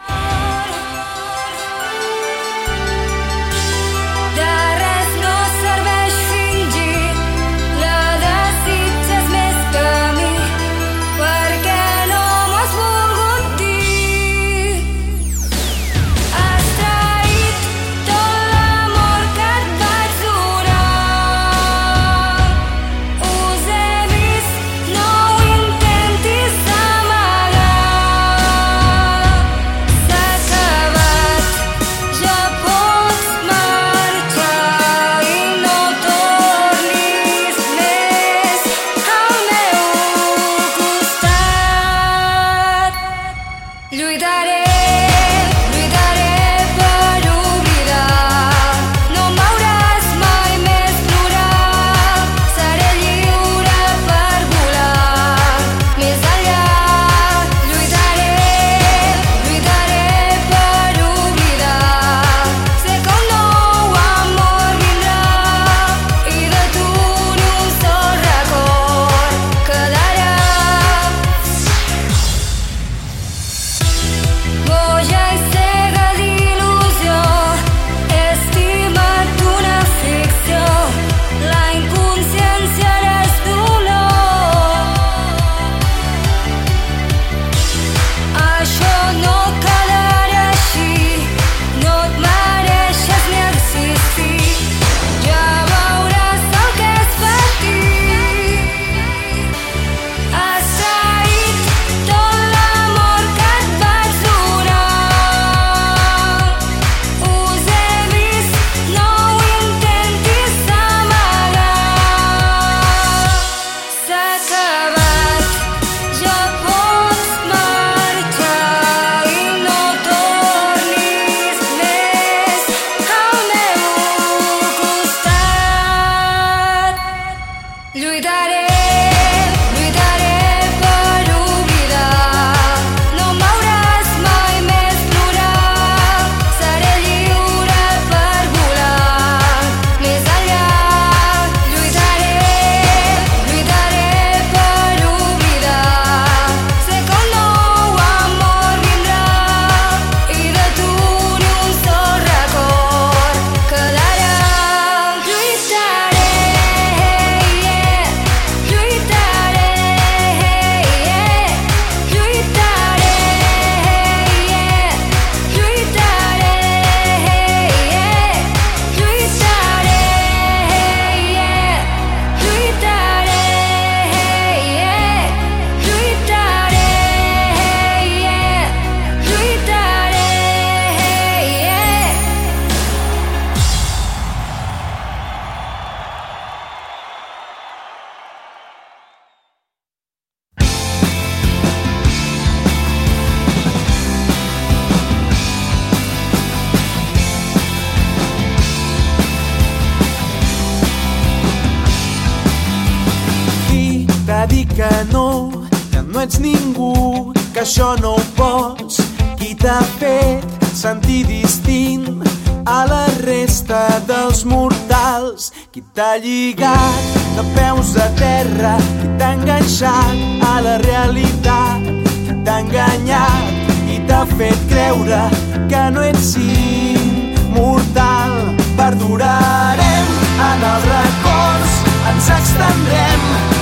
Lligat 216.16 217.04
de 217.36 217.44
peus 217.56 217.90
a 217.98 218.10
terra? 218.16 218.76
Qui 219.00 219.08
t'ha 219.20 219.30
enganxat 219.36 220.18
a 220.52 220.54
la 220.66 220.76
realitat? 220.84 221.82
Qui 222.26 222.34
t'ha 222.46 222.56
enganyat 222.64 223.46
i 223.94 223.96
t'ha 224.08 224.22
fet 224.38 224.60
creure 224.72 225.24
que 225.72 225.84
no 225.94 226.02
ets 226.12 226.30
immortal? 226.40 228.34
Perdurarem 228.80 230.08
en 230.50 230.60
els 230.72 230.84
records, 230.94 231.72
ens 232.12 232.28
extendrem 232.40 233.22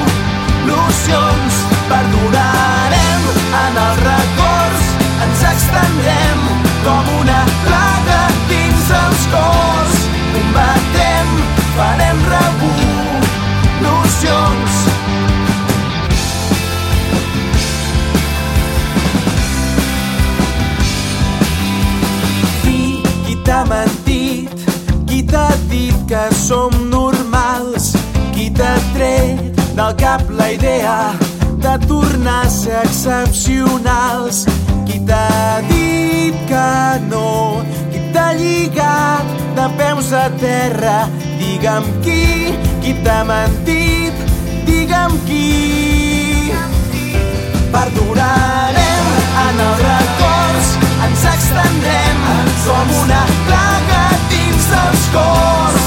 ens 5.55 5.63
extendrem 5.63 6.39
com 6.83 7.05
una 7.21 7.45
plaga 7.63 8.27
dins 8.49 8.89
els 8.91 9.21
cors. 9.31 9.95
Combatrem, 10.33 11.29
farem 11.77 12.19
revolucions. 12.31 14.73
Qui, 22.63 22.79
qui 23.25 23.35
t'ha 23.45 23.61
mentit? 23.71 24.55
Qui 25.07 25.19
t'ha 25.23 25.49
dit 25.69 25.97
que 26.09 26.25
som 26.35 26.71
normals? 26.89 27.95
Qui 28.35 28.45
t'ha 28.51 28.75
tret 28.93 29.39
del 29.75 29.93
cap 30.03 30.21
la 30.29 30.51
idea 30.51 31.13
de 31.63 31.77
tornar 31.87 32.41
a 32.43 32.49
ser 32.49 32.83
excepcionals? 32.83 34.45
T'ha 35.07 35.61
dit 35.69 36.33
que 36.49 36.99
no? 37.09 37.29
Qui 37.91 37.99
t'ha 38.13 38.27
lligat 38.33 39.25
de 39.57 39.65
peus 39.77 40.07
a 40.13 40.29
terra? 40.41 40.99
Digue'm 41.39 41.85
qui, 42.01 42.23
qui 42.81 42.91
t'ha 43.03 43.19
mentit? 43.29 44.15
Digue'm 44.65 45.13
qui. 45.27 45.49
Perdurarem 47.75 49.05
en 49.45 49.55
els 49.67 49.79
records, 49.83 50.67
ens 51.05 51.21
extendrem 51.35 52.17
com 52.65 52.85
una 53.03 53.23
plaga 53.45 54.03
dins 54.33 54.63
dels 54.73 55.03
cors. 55.15 55.83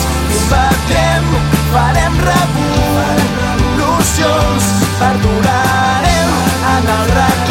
Combatrem, 0.48 1.24
farem 1.72 2.14
revolucions, 2.30 4.64
perdurarem 5.02 6.30
en 6.72 6.82
els 6.96 7.10
records, 7.18 7.47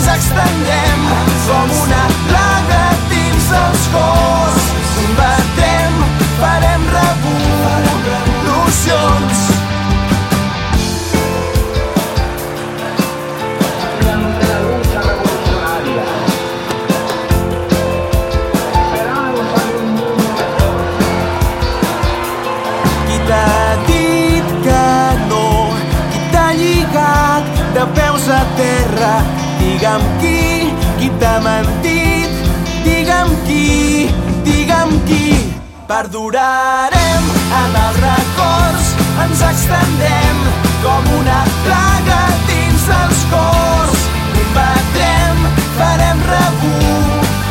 ens 0.00 0.08
extendem 0.08 1.00
com 1.46 1.68
una 1.82 2.04
plaga 2.28 2.84
dins 3.10 3.44
dels 3.52 3.82
cors. 3.92 4.62
Combatrem, 4.96 5.92
farem 6.40 6.82
revolucions. 6.96 9.36
Qui 23.06 23.18
dit 23.86 24.48
a 28.30 28.44
terra? 28.56 28.89
Qui, 31.00 31.08
t'ha 31.18 31.40
mentit? 31.40 32.28
Digue'm 32.84 33.30
qui, 33.46 34.12
digue'm 34.44 34.90
qui. 35.08 35.28
Perdurarem 35.88 37.24
en 37.60 37.78
els 37.84 37.96
records, 38.02 38.90
ens 39.24 39.40
extendem 39.48 40.36
com 40.82 41.08
una 41.20 41.40
plaga 41.64 42.20
dins 42.50 42.84
dels 42.90 43.20
cors. 43.32 43.98
Combatrem, 44.36 45.38
farem 45.80 46.18
revolucions, 46.34 47.48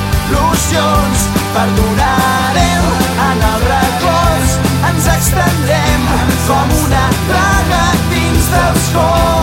perdurarem 1.57 2.85
en 3.31 3.37
els 3.49 3.63
records, 3.73 4.49
ens 4.93 5.05
extendrem 5.17 6.01
com 6.45 6.67
una 6.85 7.05
plaga 7.25 7.83
dins 8.13 8.45
dels 8.53 8.85
cors. 8.93 9.38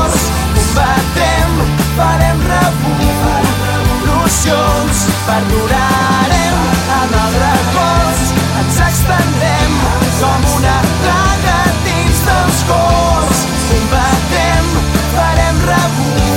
Revolucions, 4.37 5.09
perdurarem 5.27 6.57
en 6.97 7.11
els 7.17 7.37
records, 7.41 8.33
ens 8.61 8.77
extendrem 8.87 9.73
com 10.21 10.41
una 10.57 10.77
plaga 11.01 11.59
dins 11.87 12.19
dels 12.27 12.59
cors. 12.69 13.39
Combatrem, 13.71 14.67
farem 15.15 15.57
revolucions. 15.71 16.37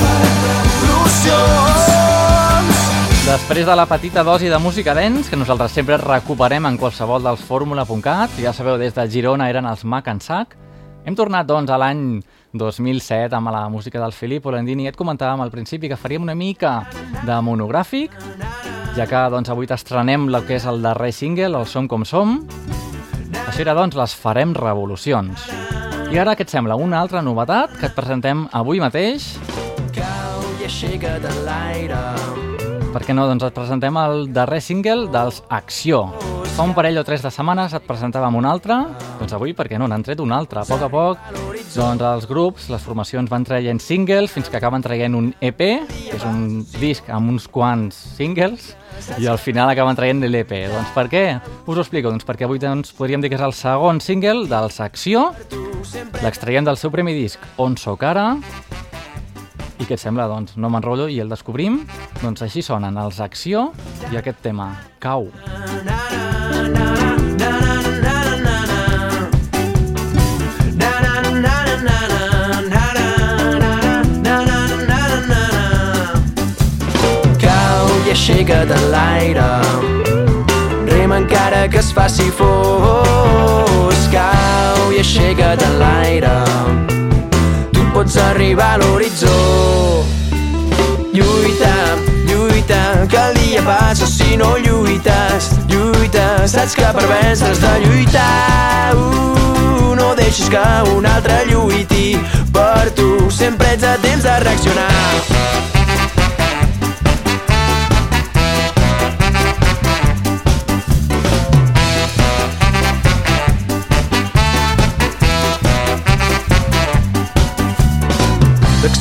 Després 3.26 3.66
de 3.66 3.74
la 3.76 3.86
petita 3.86 4.24
dosi 4.24 4.48
de 4.48 4.58
música 4.58 4.94
dents, 4.96 5.28
que 5.28 5.36
nosaltres 5.36 5.72
sempre 5.72 5.96
recuperem 6.00 6.66
en 6.66 6.78
qualsevol 6.80 7.22
dels 7.22 7.44
fórmula.cat, 7.46 8.30
ja 8.40 8.52
sabeu, 8.52 8.78
des 8.80 8.94
de 8.96 9.08
Girona 9.10 9.48
eren 9.52 9.66
els 9.68 9.84
Mac 9.84 10.08
en 10.08 10.20
Sac, 10.24 10.56
hem 11.04 11.14
tornat, 11.16 11.46
doncs, 11.46 11.70
a 11.70 11.78
l'any 11.80 12.22
2007 12.52 13.36
amb 13.36 13.50
la 13.52 13.68
música 13.68 14.00
del 14.00 14.12
Filippo 14.12 14.50
Landini 14.50 14.88
et 14.90 14.98
comentàvem 14.98 15.42
al 15.44 15.52
principi 15.52 15.88
que 15.88 15.98
faríem 15.98 16.26
una 16.26 16.34
mica 16.34 16.86
de 17.26 17.36
monogràfic, 17.46 18.16
ja 18.96 19.06
que 19.06 19.22
doncs, 19.30 19.52
avui 19.52 19.70
t'estrenem 19.70 20.28
el 20.28 20.42
que 20.48 20.58
és 20.58 20.66
el 20.66 20.82
darrer 20.82 21.12
single, 21.14 21.52
el 21.54 21.66
Som 21.66 21.88
com 21.88 22.04
som. 22.04 22.40
Això 23.46 23.62
era, 23.62 23.76
doncs, 23.78 23.96
les 23.98 24.14
Farem 24.14 24.54
Revolucions. 24.56 25.46
I 26.10 26.18
ara, 26.18 26.34
què 26.34 26.42
et 26.42 26.50
sembla? 26.50 26.74
Una 26.74 26.98
altra 26.98 27.22
novetat 27.22 27.78
que 27.78 27.86
et 27.86 27.94
presentem 27.94 28.48
avui 28.50 28.82
mateix 28.82 29.36
Cau 29.94 30.42
i 30.58 30.66
aixeca't 30.66 31.26
en 31.30 31.42
l'aire. 31.46 32.39
Per 32.90 33.04
què 33.06 33.14
no? 33.14 33.22
Doncs 33.30 33.44
et 33.46 33.54
presentem 33.54 33.94
el 34.00 34.24
darrer 34.34 34.58
single 34.64 35.06
dels 35.14 35.44
Acció. 35.48 36.08
fa 36.56 36.64
un 36.66 36.72
parell 36.74 36.98
o 36.98 37.04
tres 37.06 37.22
de 37.22 37.30
setmanes 37.30 37.72
et 37.72 37.84
presentàvem 37.86 38.34
un 38.36 38.44
altre, 38.44 38.74
doncs 39.20 39.32
avui, 39.32 39.54
per 39.54 39.68
què 39.70 39.78
no, 39.78 39.86
n'han 39.88 40.02
tret 40.02 40.18
un 40.20 40.32
altre. 40.34 40.60
A 40.60 40.66
poc 40.66 40.82
a 40.82 40.88
poc, 40.90 41.22
doncs 41.72 42.02
els 42.02 42.26
grups, 42.28 42.66
les 42.68 42.82
formacions 42.82 43.30
van 43.30 43.46
traient 43.46 43.78
singles 43.80 44.34
fins 44.34 44.50
que 44.50 44.58
acaben 44.58 44.82
traient 44.82 45.14
un 45.14 45.30
EP, 45.40 45.62
que 45.86 46.18
és 46.18 46.26
un 46.26 46.66
disc 46.80 47.06
amb 47.08 47.30
uns 47.30 47.46
quants 47.48 47.96
singles, 48.18 48.74
i 49.16 49.30
al 49.30 49.38
final 49.38 49.70
acaben 49.70 49.96
traient 49.96 50.26
l'EP. 50.26 50.52
Doncs 50.74 50.90
per 50.92 51.06
què? 51.08 51.24
Us 51.64 51.78
ho 51.78 51.80
explico. 51.80 52.10
Doncs 52.10 52.26
perquè 52.26 52.44
avui 52.44 52.58
doncs, 52.60 52.92
podríem 52.98 53.22
dir 53.22 53.30
que 53.30 53.38
és 53.38 53.46
el 53.46 53.54
segon 53.54 54.02
single 54.04 54.48
dels 54.50 54.82
Acció. 54.82 55.30
L'extraiem 56.20 56.66
del 56.66 56.76
seu 56.76 56.90
primer 56.90 57.14
disc, 57.14 57.40
On 57.56 57.78
soc 57.78 58.02
ara. 58.04 58.34
I 59.80 59.86
què 59.88 59.96
et 59.96 60.02
sembla? 60.02 60.26
Doncs 60.28 60.58
no 60.60 60.68
m'enrotllo 60.68 61.06
i 61.08 61.16
el 61.24 61.30
descobrim. 61.32 61.80
Doncs 62.20 62.44
així 62.44 62.60
sonen 62.60 62.98
els 63.00 63.20
Acció 63.24 63.70
i 64.12 64.18
aquest 64.20 64.42
tema, 64.44 64.74
Cau. 65.00 65.30
Cau 77.40 77.88
i 78.04 78.12
aixeca't 78.12 78.76
en 78.76 78.86
l'aire 78.92 79.48
Rema 80.92 81.22
encara 81.22 81.64
que 81.72 81.80
es 81.80 81.92
faci 81.96 82.28
fos 82.36 84.08
Cau 84.12 84.90
i 84.92 85.00
aixeca't 85.00 85.68
en 85.70 85.78
l'aire 85.80 86.49
pots 88.10 88.16
arribar 88.16 88.74
a 88.74 88.78
l'horitzó. 88.78 90.04
Lluita, 91.12 91.96
lluita, 92.26 93.06
que 93.08 93.16
el 93.16 93.34
dia 93.34 93.62
passa 93.62 94.06
si 94.06 94.36
no 94.36 94.56
lluites. 94.58 95.50
Lluita, 95.68 96.48
saps 96.48 96.74
que 96.74 96.90
per 96.96 97.06
vèncer 97.06 97.54
de 97.56 97.74
lluitar. 97.86 98.96
Uh, 98.96 99.94
No 99.94 100.14
deixis 100.16 100.48
que 100.50 100.66
un 100.96 101.06
altre 101.06 101.44
lluiti 101.46 102.18
per 102.52 102.90
tu. 102.96 103.30
Sempre 103.30 103.74
ets 103.74 103.84
a 103.84 103.96
temps 103.98 104.24
de 104.24 104.38
reaccionar 104.40 105.79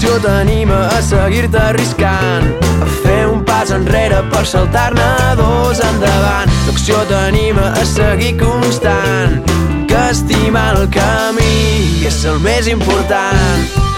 L'acció 0.10 0.28
t'anima 0.28 0.78
a 0.90 1.02
seguir-te 1.06 1.60
arriscant 1.62 2.48
A 2.82 2.88
fer 3.04 3.28
un 3.30 3.44
pas 3.46 3.70
enrere 3.70 4.24
per 4.32 4.42
saltar-ne 4.42 5.06
dos 5.38 5.82
endavant. 5.86 6.50
L'acció 6.66 7.04
t'anima 7.12 7.68
a 7.78 7.84
seguir 7.86 8.32
constant 8.40 9.38
Que 9.86 10.08
estimar 10.10 10.72
el 10.80 10.90
camí 10.98 12.02
és 12.10 12.24
el 12.26 12.42
més 12.42 12.72
important 12.74 13.89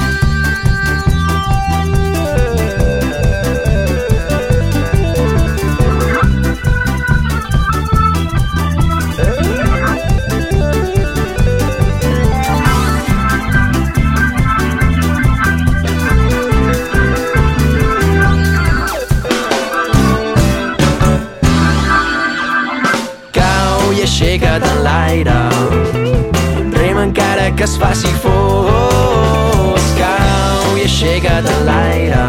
que 27.61 27.65
es 27.65 27.77
faci 27.77 28.09
fos 28.23 29.83
Cau 29.93 30.77
i 30.79 30.85
aixeca't 30.87 31.45
en 31.51 31.59
l'aire. 31.67 32.23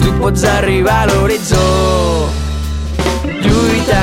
Tu 0.00 0.14
pots 0.16 0.44
arribar 0.54 1.02
a 1.02 1.08
l'horitzó. 1.10 1.66
Lluita, 3.44 4.00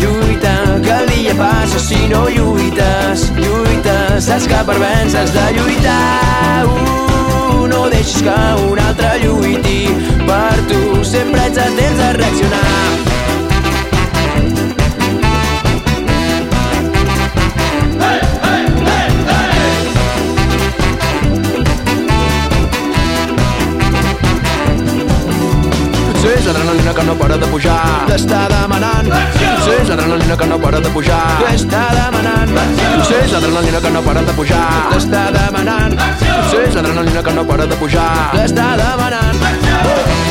lluita, 0.00 0.56
que 0.82 0.92
el 0.96 1.06
dia 1.12 1.36
passa 1.38 1.78
si 1.78 2.00
no 2.10 2.24
lluites. 2.26 3.30
Lluita, 3.38 3.96
saps 4.18 4.50
que 4.50 4.66
per 4.66 4.78
vèncer 4.82 5.22
has 5.22 5.32
de 5.38 5.46
lluitar. 5.60 6.66
Uh, 6.66 7.70
No 7.70 7.86
deixis 7.94 8.26
que 8.26 8.38
un 8.66 8.82
altre 8.88 9.14
lluiti 9.22 9.80
per 10.26 10.54
tu. 10.66 11.04
Sempre 11.14 11.46
ets 11.46 11.66
a 11.68 11.70
temps 11.78 12.02
de 12.02 12.12
reaccionar 12.18 12.95
l'adrenalina 26.66 26.94
que 26.94 27.04
no 27.04 27.14
para 27.14 27.36
de 27.36 27.46
pujar. 27.46 28.06
T'està 28.08 28.48
demanant. 28.50 29.06
Potser 29.06 29.76
és 29.82 29.88
l'adrenalina 29.88 30.36
que 30.36 30.46
no 30.46 30.58
para 30.58 30.80
de 30.80 30.90
pujar. 30.90 31.22
T'està 31.44 31.84
demanant. 31.94 32.54
Potser 32.98 33.22
és 33.22 33.32
l'adrenalina 33.32 33.80
que 33.80 33.94
no 33.94 34.02
para 34.02 34.26
de 34.26 34.36
pujar. 34.40 34.66
T'està 34.92 35.24
demanant. 35.38 35.96
Potser 35.96 36.66
és 36.66 36.74
l'adrenalina 36.74 37.22
que 37.22 37.38
no 37.38 37.46
para 37.46 37.66
de 37.66 37.82
pujar. 37.82 38.12
T'està 38.34 38.70
demanant. 38.82 39.42
Mai 39.46 40.25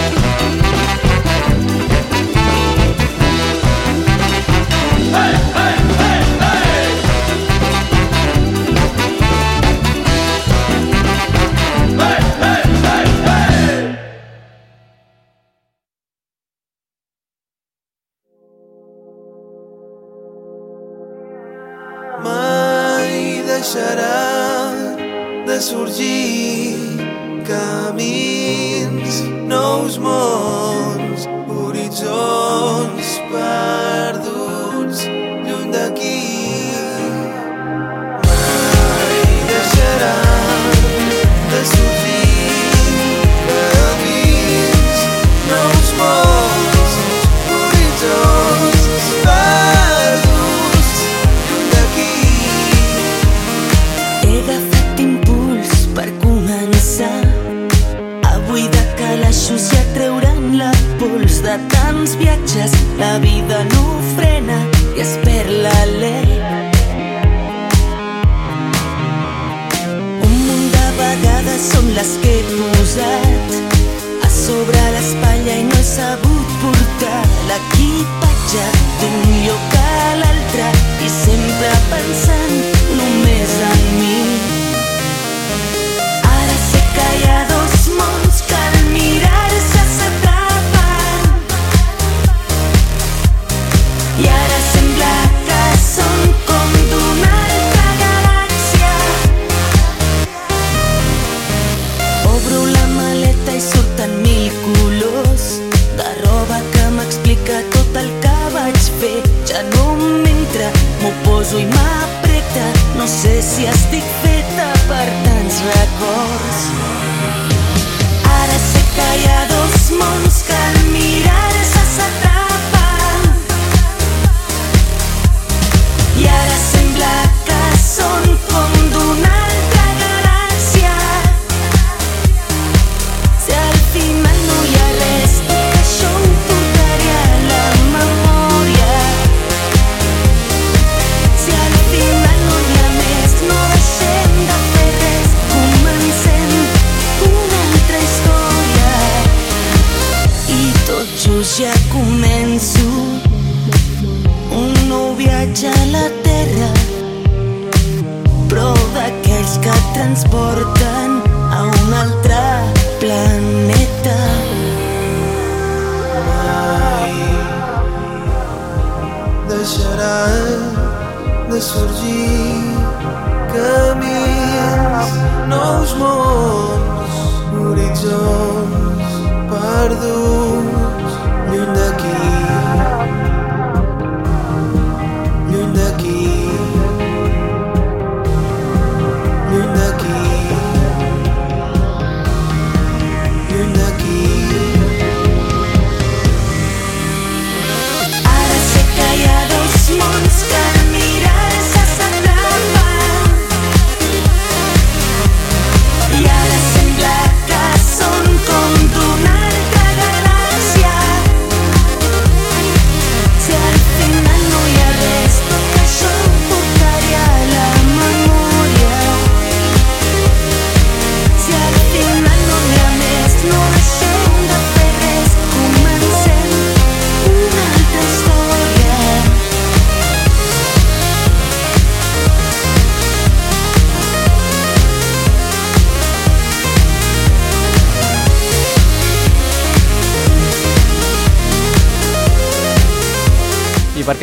l'altre 80.56 81.04
i 81.04 81.10
sempre 81.10 81.70
pensant 81.90 82.75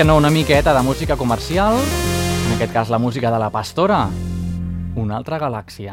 Què 0.03 0.07
no 0.09 0.17
una 0.19 0.33
miqueta 0.35 0.73
de 0.75 0.81
música 0.83 1.15
comercial? 1.15 1.77
En 1.79 2.55
aquest 2.57 2.73
cas 2.75 2.89
la 2.91 2.99
música 2.99 3.31
de 3.31 3.39
la 3.39 3.51
Pastora. 3.55 4.01
Una 4.99 5.15
altra 5.15 5.39
galàxia. 5.39 5.93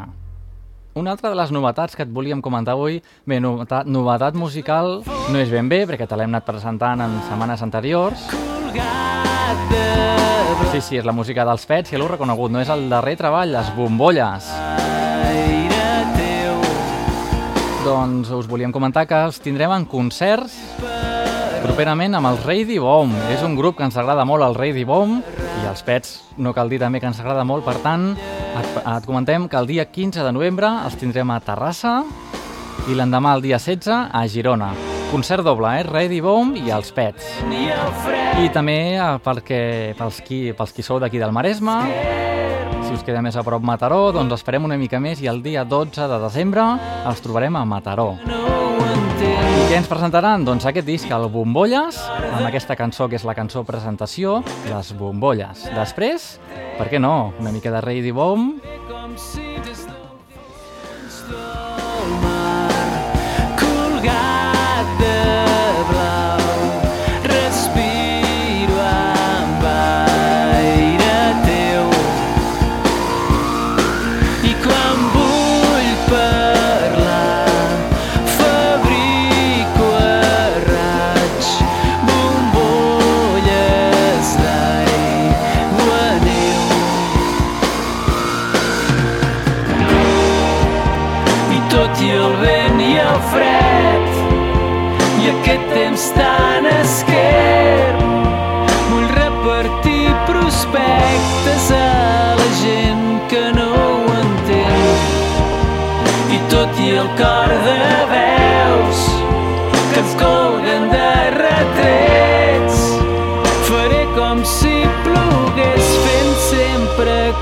Una 0.98 1.12
altra 1.12 1.30
de 1.30 1.36
les 1.38 1.52
novetats 1.54 1.94
que 1.94 2.02
et 2.02 2.10
volíem 2.10 2.40
comentar 2.42 2.74
avui, 2.74 2.98
bé, 3.22 3.38
novetat, 3.38 3.86
novetat 3.86 4.34
musical 4.34 5.04
no 5.06 5.38
és 5.38 5.52
ben 5.54 5.70
bé, 5.70 5.84
perquè 5.86 6.08
te 6.10 6.18
l'hem 6.18 6.34
anat 6.34 6.42
presentant 6.48 7.04
en 7.06 7.14
setmanes 7.28 7.62
anteriors. 7.62 8.26
Sí, 10.72 10.80
sí, 10.80 10.98
és 10.98 11.06
la 11.06 11.14
música 11.14 11.46
dels 11.46 11.70
Pets, 11.70 11.94
ja 11.94 12.02
l'heu 12.02 12.10
reconegut, 12.10 12.50
no 12.50 12.58
és 12.58 12.74
el 12.74 12.88
darrer 12.90 13.14
treball, 13.20 13.54
les 13.54 13.70
bombolles. 13.78 14.50
Doncs 17.86 18.34
us 18.34 18.50
volíem 18.50 18.74
comentar 18.74 19.06
que 19.06 19.22
els 19.28 19.38
tindrem 19.38 19.78
en 19.78 19.86
concerts 19.86 20.58
properament 21.60 22.16
amb 22.16 22.30
els 22.30 22.44
Reidi 22.46 22.78
Bomb. 22.80 23.14
És 23.32 23.42
un 23.46 23.54
grup 23.58 23.78
que 23.78 23.84
ens 23.86 23.96
agrada 24.00 24.24
molt, 24.28 24.44
el 24.46 24.56
Reidi 24.56 24.84
Bomb, 24.88 25.20
i 25.60 25.68
els 25.68 25.82
Pets 25.86 26.14
no 26.40 26.54
cal 26.56 26.70
dir 26.72 26.80
també 26.80 27.00
que 27.00 27.08
ens 27.10 27.20
agrada 27.20 27.44
molt, 27.44 27.64
per 27.66 27.76
tant, 27.84 28.12
et, 28.16 28.70
et 28.80 29.08
comentem 29.08 29.48
que 29.48 29.58
el 29.60 29.68
dia 29.68 29.86
15 29.88 30.24
de 30.24 30.32
novembre 30.32 30.70
els 30.84 30.96
tindrem 31.00 31.30
a 31.30 31.40
Terrassa 31.44 32.00
i 32.88 32.96
l'endemà 32.96 33.34
el 33.36 33.44
dia 33.44 33.60
16 33.60 33.92
a 34.16 34.24
Girona. 34.28 34.72
Concert 35.10 35.44
doble, 35.44 35.72
eh? 35.80 35.84
Ready 35.88 36.20
Bomb 36.22 36.56
i 36.56 36.70
els 36.70 36.92
Pets. 36.94 37.40
I 38.40 38.48
també 38.54 38.78
eh, 38.94 39.10
perquè, 39.24 39.62
pels, 39.98 40.20
qui, 40.26 40.42
pels 40.56 40.72
qui 40.76 40.86
sou 40.86 41.00
d'aquí 41.02 41.20
del 41.20 41.34
Maresme, 41.34 41.80
si 42.86 42.94
us 42.96 43.04
queda 43.06 43.20
més 43.22 43.36
a 43.36 43.44
prop 43.46 43.62
Mataró, 43.62 44.08
doncs 44.14 44.38
esperem 44.38 44.64
una 44.66 44.78
mica 44.80 45.02
més 45.02 45.20
i 45.22 45.28
el 45.30 45.42
dia 45.44 45.66
12 45.68 46.08
de 46.10 46.22
desembre 46.24 46.64
els 47.06 47.20
trobarem 47.22 47.58
a 47.58 47.66
Mataró. 47.68 48.14
I 49.20 49.39
què 49.70 49.76
ens 49.78 49.86
presentaran? 49.86 50.42
Doncs 50.42 50.64
aquest 50.66 50.82
disc, 50.82 51.10
el 51.14 51.28
Bombolles, 51.30 52.00
amb 52.10 52.42
aquesta 52.48 52.74
cançó 52.74 53.06
que 53.06 53.14
és 53.14 53.22
la 53.22 53.36
cançó 53.38 53.60
presentació, 53.62 54.40
Les 54.66 54.90
Bombolles. 54.98 55.62
Després, 55.76 56.24
per 56.74 56.88
què 56.90 56.98
no, 56.98 57.30
una 57.38 57.52
mica 57.54 57.70
de 57.70 57.78
Ready 57.84 58.10
Bomb 58.10 58.66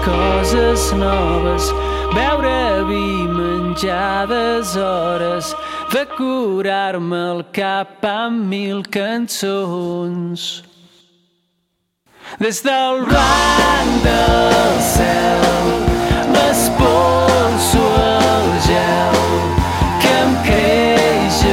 coses 0.05 0.93
noves 0.93 1.73
beure 2.15 2.85
vi 2.89 3.27
menjades 3.29 4.77
hores 4.77 5.55
de 5.93 6.05
curar-me 6.17 7.21
el 7.33 7.43
cap 7.53 8.05
amb 8.05 8.47
mil 8.53 8.83
cançons. 8.83 10.63
Des 12.39 12.63
del 12.63 13.05
blanc 13.09 14.03
del 14.05 14.81
cel 14.93 15.69
m'espolso 16.33 17.85
el 18.05 18.49
gel 18.69 19.21
que 20.03 20.17
em 20.25 20.35
creix 20.49 21.45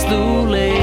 it's 0.00 0.08
too 0.08 0.46
late 0.46 0.77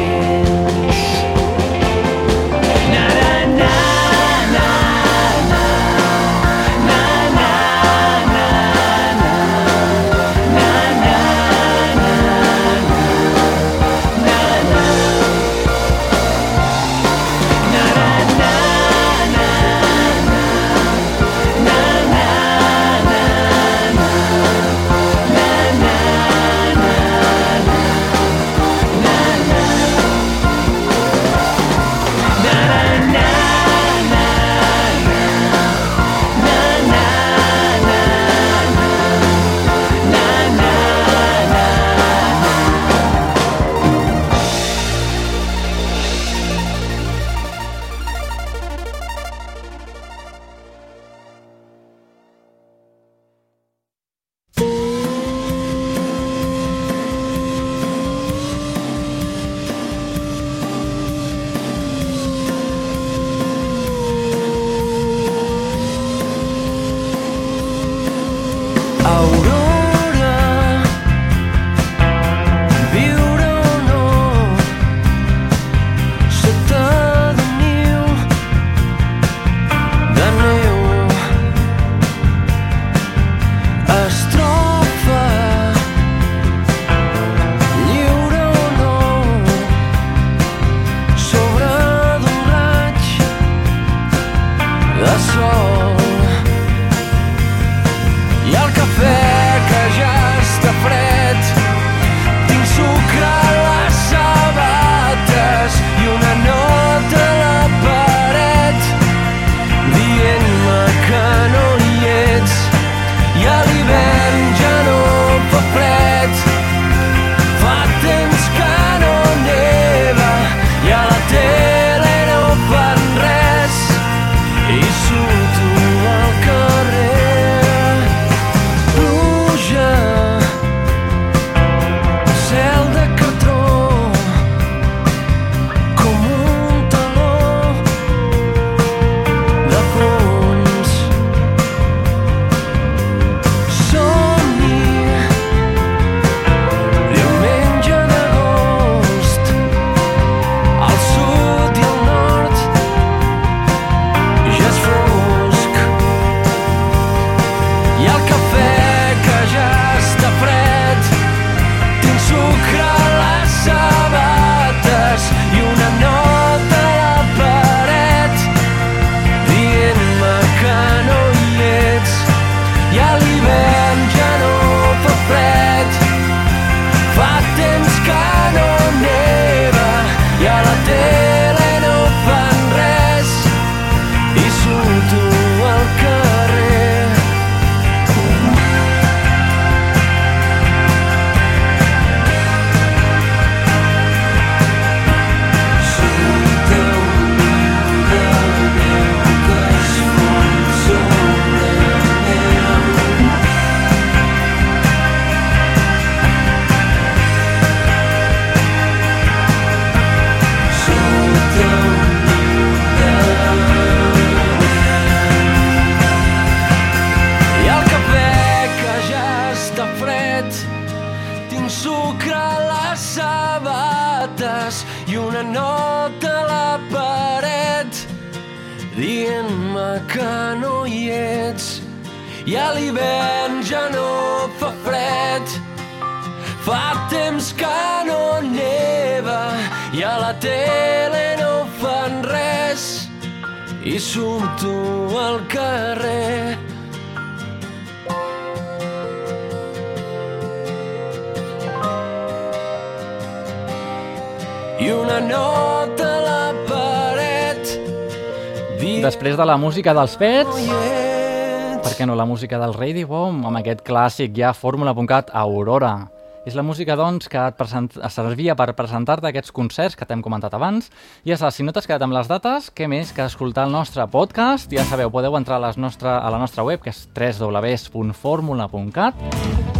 Després 259.05 259.37
de 259.37 259.45
la 259.45 259.53
música 259.61 259.93
dels 259.93 260.15
Pets, 260.17 260.55
ets. 260.65 261.77
per 261.85 261.93
què 261.93 262.09
no 262.09 262.17
la 262.17 262.25
música 262.25 262.57
del 262.57 262.73
Radio 262.73 263.05
Bomb, 263.05 263.45
amb 263.45 263.59
aquest 263.59 263.83
clàssic 263.85 264.33
ja 264.33 264.49
fórmula.cat 264.57 265.29
Aurora. 265.29 266.09
És 266.45 266.55
la 266.57 266.65
música, 266.65 266.95
doncs, 266.97 267.29
que 267.29 267.37
et, 267.37 267.53
present... 267.53 268.01
et 268.01 268.13
servia 268.13 268.55
per 268.57 268.73
presentar-te 268.73 269.29
aquests 269.29 269.53
concerts 269.53 269.95
que 269.95 270.05
t'hem 270.09 270.25
comentat 270.25 270.57
abans. 270.57 270.89
I 271.21 271.29
ja 271.29 271.37
saps, 271.37 271.53
si 271.59 271.61
no 271.61 271.69
t'has 271.69 271.85
quedat 271.85 272.01
amb 272.01 272.17
les 272.17 272.25
dates, 272.25 272.73
què 272.73 272.89
més 272.89 273.13
que 273.13 273.21
escoltar 273.29 273.69
el 273.69 273.77
nostre 273.77 274.01
podcast? 274.09 274.73
Ja 274.73 274.81
sabeu, 274.89 275.13
podeu 275.13 275.37
entrar 275.37 275.61
a, 275.61 275.67
les 275.67 275.77
nostre... 275.77 276.09
a 276.09 276.25
la 276.33 276.41
nostra 276.41 276.65
web, 276.65 276.81
que 276.81 276.89
és 276.89 277.05
www.formula.cat. 277.13 279.13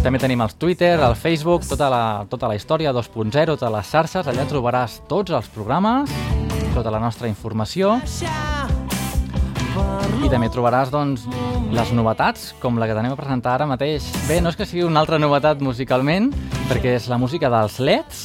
També 0.06 0.22
tenim 0.22 0.38
els 0.46 0.54
Twitter, 0.54 1.02
el 1.02 1.18
Facebook, 1.18 1.66
tota 1.66 1.90
la, 1.90 2.30
tota 2.30 2.46
la 2.46 2.54
història 2.54 2.94
2.0, 2.94 3.34
totes 3.56 3.74
les 3.74 3.90
xarxes. 3.90 4.30
Allà 4.30 4.46
trobaràs 4.46 5.02
tots 5.10 5.34
els 5.34 5.50
programes, 5.50 6.14
tota 6.78 6.94
la 6.94 7.02
nostra 7.02 7.26
informació. 7.26 7.98
I 10.24 10.28
també 10.32 10.48
trobaràs 10.50 10.90
doncs, 10.90 11.26
les 11.74 11.90
novetats, 11.94 12.52
com 12.62 12.78
la 12.80 12.86
que 12.88 12.94
tenim 12.96 13.12
a 13.12 13.18
presentar 13.18 13.54
ara 13.56 13.66
mateix. 13.68 14.06
Bé, 14.28 14.40
no 14.40 14.50
és 14.50 14.56
que 14.58 14.66
sigui 14.66 14.84
una 14.86 15.00
altra 15.02 15.18
novetat 15.22 15.60
musicalment, 15.62 16.30
perquè 16.70 16.96
és 16.96 17.08
la 17.12 17.18
música 17.20 17.50
dels 17.52 17.78
Leds. 17.80 18.22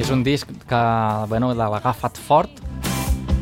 És 0.00 0.10
un 0.10 0.22
disc 0.24 0.48
que, 0.68 0.82
bueno, 1.28 1.50
de 1.54 1.58
l'agafat 1.60 2.16
fort. 2.18 2.60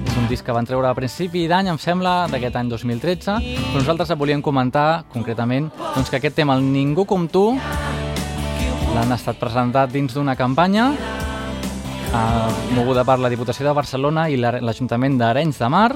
És 0.09 0.17
un 0.17 0.27
disc 0.31 0.45
que 0.45 0.53
van 0.55 0.67
treure 0.67 0.89
a 0.89 0.95
principi 0.97 1.45
d'any, 1.51 1.69
em 1.71 1.79
sembla, 1.79 2.27
d'aquest 2.33 2.57
any 2.57 2.71
2013. 2.73 3.37
Però 3.73 3.83
nosaltres 3.83 4.11
et 4.11 4.19
volíem 4.19 4.43
comentar, 4.43 5.05
concretament, 5.13 5.69
doncs, 5.95 6.09
que 6.11 6.17
aquest 6.19 6.37
tema, 6.41 6.57
el 6.59 6.65
Ningú 6.65 7.05
com 7.07 7.29
tu, 7.29 7.53
l'han 8.95 9.13
estat 9.15 9.37
presentat 9.39 9.93
dins 9.93 10.15
d'una 10.17 10.35
campanya 10.35 10.89
eh, 12.09 12.73
moguda 12.75 13.05
per 13.05 13.19
la 13.21 13.29
Diputació 13.31 13.67
de 13.69 13.75
Barcelona 13.77 14.29
i 14.33 14.37
la- 14.41 14.59
l'Ajuntament 14.65 15.19
d'Arenys 15.21 15.59
de 15.61 15.69
Mar 15.69 15.91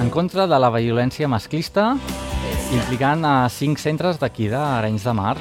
en 0.00 0.10
contra 0.10 0.46
de 0.46 0.58
la 0.60 0.70
violència 0.74 1.28
masclista 1.28 1.94
implicant 2.74 3.24
a 3.24 3.34
cinc 3.52 3.80
centres 3.80 4.18
d'aquí 4.20 4.48
d'Arenys 4.50 5.06
de 5.06 5.14
Mar. 5.16 5.36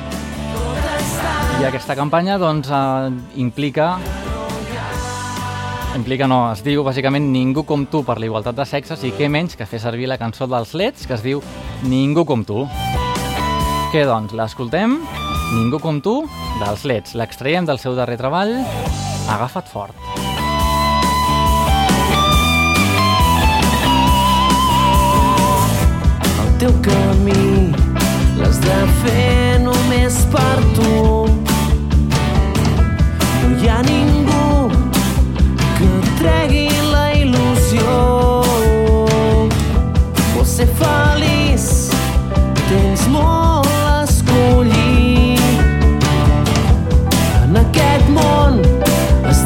I 1.60 1.66
aquesta 1.68 1.96
campanya 1.96 2.38
doncs, 2.38 2.70
eh, 2.70 3.12
implica 3.42 3.96
implica 5.96 6.28
no, 6.28 6.52
es 6.52 6.62
diu 6.64 6.84
bàsicament 6.84 7.30
Ningú 7.32 7.64
com 7.64 7.86
tu 7.88 8.04
per 8.04 8.18
la 8.20 8.28
igualtat 8.28 8.58
de 8.58 8.66
sexes 8.68 9.04
i 9.08 9.14
què 9.16 9.30
menys 9.32 9.56
que 9.56 9.68
fer 9.68 9.80
servir 9.80 10.10
la 10.12 10.20
cançó 10.20 10.48
dels 10.48 10.74
Leds 10.76 11.08
que 11.08 11.16
es 11.16 11.24
diu 11.24 11.42
Ningú 11.84 12.26
com 12.28 12.44
tu. 12.44 12.66
Què 13.94 14.04
doncs, 14.04 14.36
l'escoltem? 14.36 15.00
Ningú 15.56 15.80
com 15.80 16.02
tu, 16.04 16.18
dels 16.60 16.84
Leds. 16.84 17.16
L'extraiem 17.16 17.68
del 17.70 17.80
seu 17.80 17.96
darrer 17.96 18.18
treball, 18.20 18.58
Agafa't 19.32 19.72
fort. 19.72 20.15
Teu 26.60 26.72
camí 26.82 27.74
l'has 28.38 28.60
de 28.64 28.78
fer 29.02 29.60
només 29.60 30.20
per 30.32 30.58
tu. 30.76 31.28
No 33.42 33.50
hi 33.60 33.70
ha 33.72 33.80
ningú 33.88 34.70
que 35.78 35.90
tregui 36.22 36.70
la 36.94 37.06
il·lusió. 37.20 37.98
Vols 40.36 40.56
ser 40.56 40.70
feliç, 40.80 41.68
tens 42.70 43.08
molt 43.12 43.68
a 43.76 44.04
escollir. 44.06 45.40
En 47.44 47.64
aquest 47.66 48.12
món 48.16 48.64
has 49.28 49.44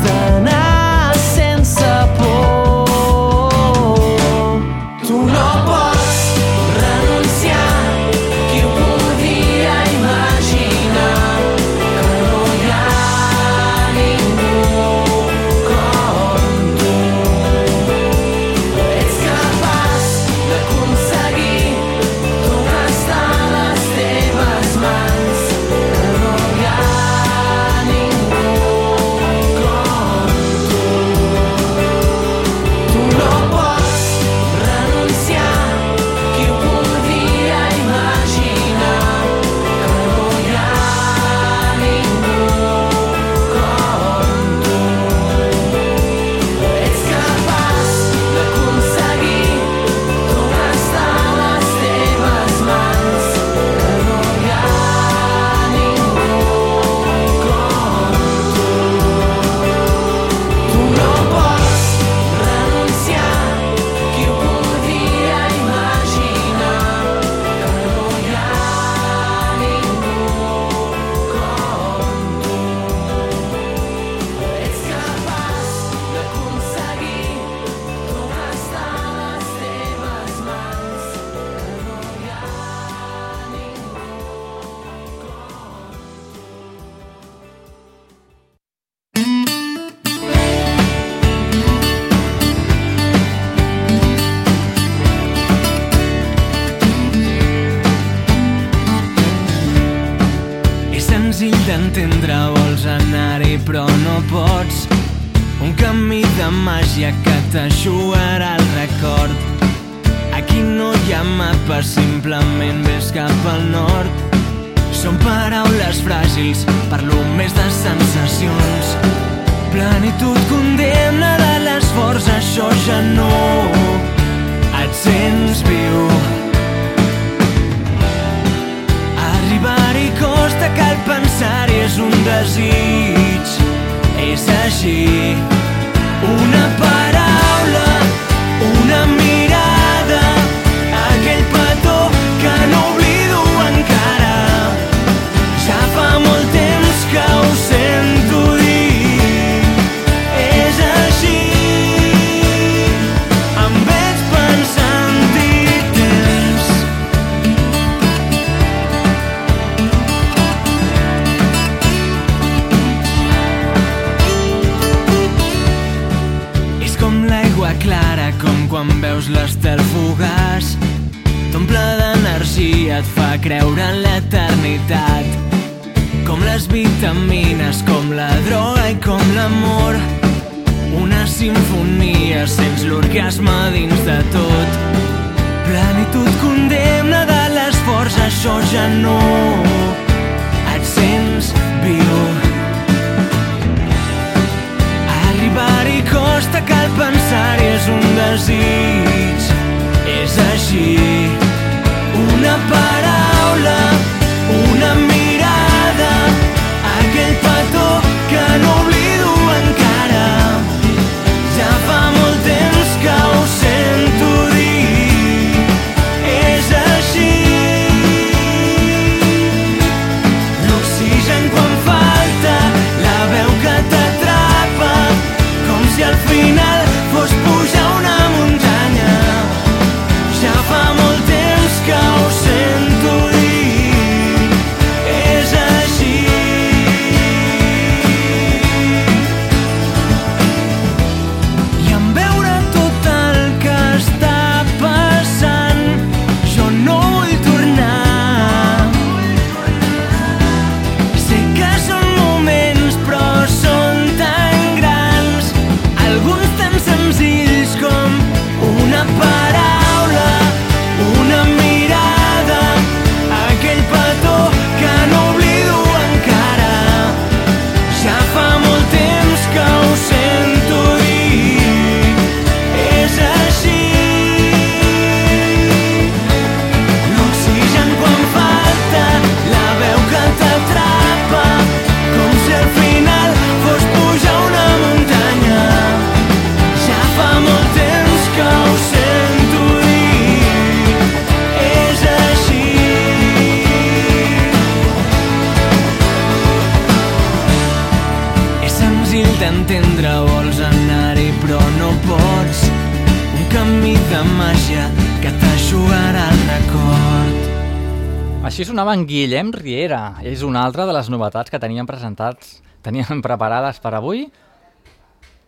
sonava 308.90 308.94
en 308.94 309.06
Guillem 309.06 309.52
Riera. 309.54 310.16
És 310.24 310.42
una 310.42 310.64
altra 310.66 310.86
de 310.86 310.94
les 310.94 311.10
novetats 311.10 311.52
que 311.52 311.60
teníem 311.60 311.86
presentats, 311.86 312.62
teníem 312.82 313.22
preparades 313.22 313.80
per 313.80 313.94
avui 313.94 314.30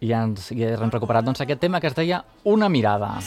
i 0.01 0.13
ens 0.13 0.51
i 0.53 0.63
hem 0.65 0.91
recuperat 0.91 1.25
doncs, 1.25 1.41
aquest 1.41 1.61
tema 1.61 1.79
que 1.79 1.87
es 1.87 1.95
deia 1.95 2.23
Una 2.43 2.69
mirada. 2.69 3.19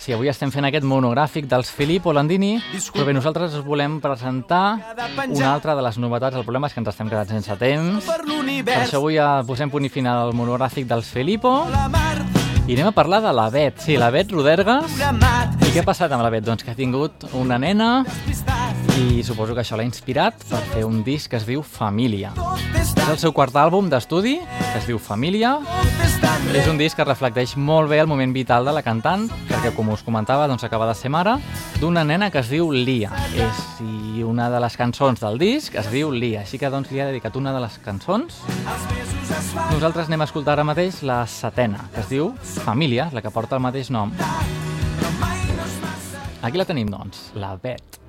Sí, 0.00 0.14
avui 0.14 0.28
estem 0.32 0.50
fent 0.50 0.64
aquest 0.64 0.84
monogràfic 0.84 1.44
dels 1.44 1.68
Filippo 1.68 2.12
Landini, 2.12 2.54
però 2.94 3.04
bé, 3.04 3.12
nosaltres 3.12 3.58
us 3.58 3.64
volem 3.64 4.00
presentar 4.00 4.80
una 5.28 5.52
altra 5.52 5.76
de 5.76 5.84
les 5.84 5.98
novetats. 5.98 6.36
El 6.36 6.44
problema 6.48 6.68
és 6.68 6.72
que 6.72 6.80
ens 6.80 6.88
estem 6.88 7.08
quedant 7.08 7.28
sense 7.28 7.56
temps. 7.60 8.08
Per 8.08 8.80
això 8.80 9.02
avui 9.02 9.20
ja 9.20 9.42
posem 9.44 9.68
punt 9.68 9.84
i 9.84 9.92
final 9.92 10.24
al 10.24 10.36
monogràfic 10.36 10.88
dels 10.88 11.12
Filippo. 11.12 11.58
I 12.70 12.74
anem 12.76 12.86
a 12.86 12.92
parlar 12.94 13.18
de 13.20 13.32
la 13.34 13.48
Bet. 13.50 13.80
Sí, 13.82 13.96
la 13.98 14.12
Bet 14.14 14.30
Rodergas. 14.30 14.92
I 14.94 15.70
què 15.74 15.80
ha 15.80 15.82
passat 15.82 16.12
amb 16.14 16.22
la 16.22 16.30
Bet? 16.30 16.44
Doncs 16.46 16.62
que 16.62 16.70
ha 16.70 16.78
tingut 16.78 17.24
una 17.34 17.58
nena 17.58 18.04
i 19.00 19.24
suposo 19.26 19.56
que 19.56 19.64
això 19.64 19.74
l'ha 19.74 19.86
inspirat 19.88 20.44
per 20.46 20.60
fer 20.70 20.84
un 20.86 21.00
disc 21.02 21.32
que 21.32 21.40
es 21.40 21.48
diu 21.48 21.64
Família. 21.66 22.30
És 22.78 22.94
el 23.08 23.18
seu 23.18 23.34
quart 23.34 23.58
àlbum 23.58 23.90
d'estudi, 23.90 24.36
que 24.44 24.78
es 24.78 24.86
diu 24.86 25.00
Família. 25.02 25.56
És 26.54 26.68
un 26.70 26.78
disc 26.78 26.94
que 26.98 27.06
reflecteix 27.06 27.56
molt 27.56 27.90
bé 27.90 27.98
el 28.02 28.08
moment 28.10 28.30
vital 28.34 28.66
de 28.66 28.74
la 28.76 28.84
cantant, 28.86 29.26
perquè 29.48 29.72
com 29.74 29.90
us 29.90 30.04
comentava, 30.06 30.46
doncs 30.50 30.62
acaba 30.66 30.86
de 30.88 30.94
ser 30.94 31.10
mare 31.10 31.38
d'una 31.80 32.04
nena 32.04 32.30
que 32.30 32.38
es 32.42 32.50
diu 32.52 32.70
Lia. 32.70 33.10
És, 33.34 33.64
I 33.82 34.22
una 34.26 34.50
de 34.52 34.60
les 34.62 34.76
cançons 34.76 35.20
del 35.22 35.38
disc 35.40 35.74
es 35.74 35.90
diu 35.90 36.10
Lia, 36.12 36.44
així 36.44 36.58
que 36.60 36.70
doncs 36.70 36.90
li 36.92 37.00
ha 37.00 37.08
dedicat 37.08 37.36
una 37.40 37.54
de 37.56 37.64
les 37.64 37.78
cançons. 37.82 38.42
Nosaltres 39.70 40.10
anem 40.10 40.20
a 40.20 40.28
escoltar 40.28 40.58
ara 40.58 40.66
mateix 40.66 41.00
la 41.06 41.22
setena, 41.30 41.86
que 41.94 42.02
es 42.02 42.10
diu 42.10 42.34
Família, 42.64 43.08
la 43.12 43.22
que 43.22 43.30
porta 43.30 43.56
el 43.56 43.64
mateix 43.64 43.90
nom. 43.90 44.12
Aquí 46.42 46.56
la 46.56 46.64
tenim, 46.64 46.88
doncs, 46.92 47.30
la 47.34 47.56
Bet. 47.60 48.00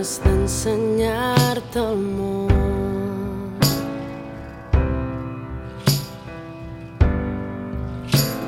ganes 0.00 0.20
d'ensenyar-te 0.24 1.78
el 1.78 1.98
món. 2.18 3.58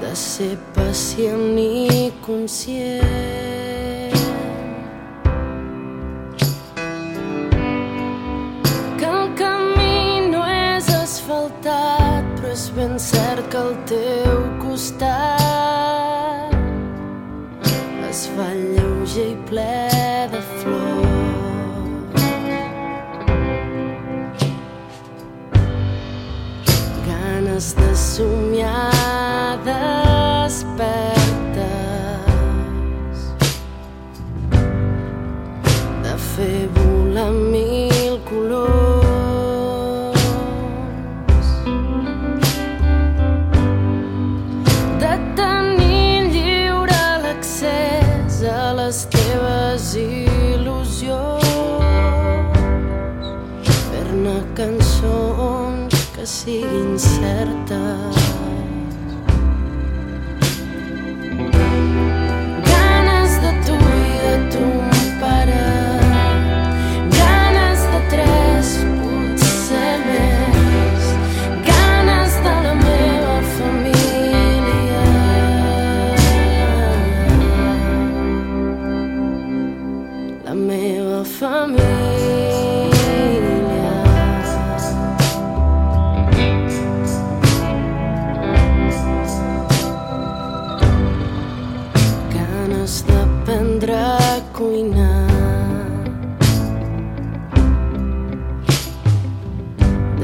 De 0.00 0.14
ser 0.16 0.56
pacient 0.74 1.58
i 1.58 2.12
conscient. 2.24 3.61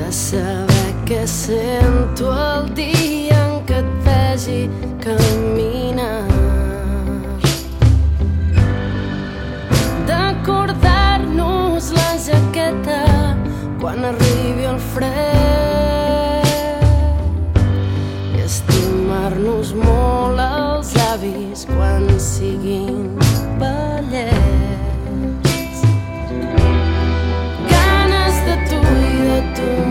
Què 0.08 1.26
sento 1.28 2.32
el 2.32 2.68
dia 2.72 3.36
en 3.44 3.64
què 3.68 3.78
et 3.82 3.90
vegi 4.04 4.68
caminar. 5.04 6.24
D'acordar-nos 10.08 11.90
la 11.96 12.10
jaqueta 12.24 13.02
quan 13.80 14.04
arribi 14.08 14.64
el 14.68 14.80
fred 14.94 15.12
i 18.32 18.40
estimar-nos 18.46 19.74
molt 19.82 20.40
els 20.46 20.90
avis 21.08 21.66
quan 21.74 22.08
siguin 22.16 23.12
vellets. 23.60 24.38
Ganes 27.72 28.36
de 28.48 28.56
tu 28.72 28.80
i 28.96 29.12
de 29.28 29.40
ton 29.60 29.87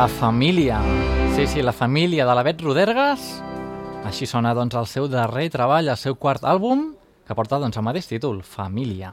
La 0.00 0.08
família. 0.08 0.80
Sí, 1.36 1.46
sí, 1.46 1.60
la 1.60 1.74
família 1.74 2.24
de 2.24 2.34
la 2.34 2.42
Bet 2.42 2.62
Rodergas. 2.64 3.20
Així 4.08 4.24
sona 4.24 4.54
doncs 4.56 4.72
el 4.80 4.86
seu 4.88 5.10
darrer 5.12 5.50
treball, 5.52 5.90
el 5.92 5.98
seu 6.00 6.14
quart 6.16 6.46
àlbum, 6.48 6.86
que 7.28 7.36
porta 7.36 7.58
doncs 7.60 7.76
el 7.76 7.84
mateix 7.84 8.08
títol, 8.08 8.38
Família. 8.40 9.10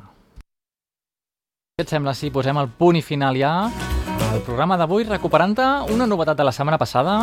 Què 1.76 1.84
et 1.84 1.92
sembla 1.92 2.14
si 2.16 2.32
posem 2.32 2.62
el 2.64 2.72
punt 2.80 2.96
i 2.96 3.04
final 3.04 3.36
ja 3.36 3.52
al 4.30 4.40
programa 4.48 4.80
d'avui 4.80 5.04
recuperant-te 5.10 5.68
una 5.92 6.08
novetat 6.08 6.40
de 6.40 6.48
la 6.48 6.56
setmana 6.56 6.80
passada. 6.80 7.18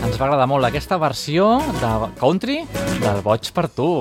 Ens 0.00 0.18
va 0.18 0.26
agradar 0.26 0.50
molt 0.50 0.66
aquesta 0.66 0.98
versió 0.98 1.60
de 1.78 1.94
country 2.18 2.64
del 2.98 3.22
Boig 3.22 3.54
per 3.54 3.68
tu. 3.78 3.92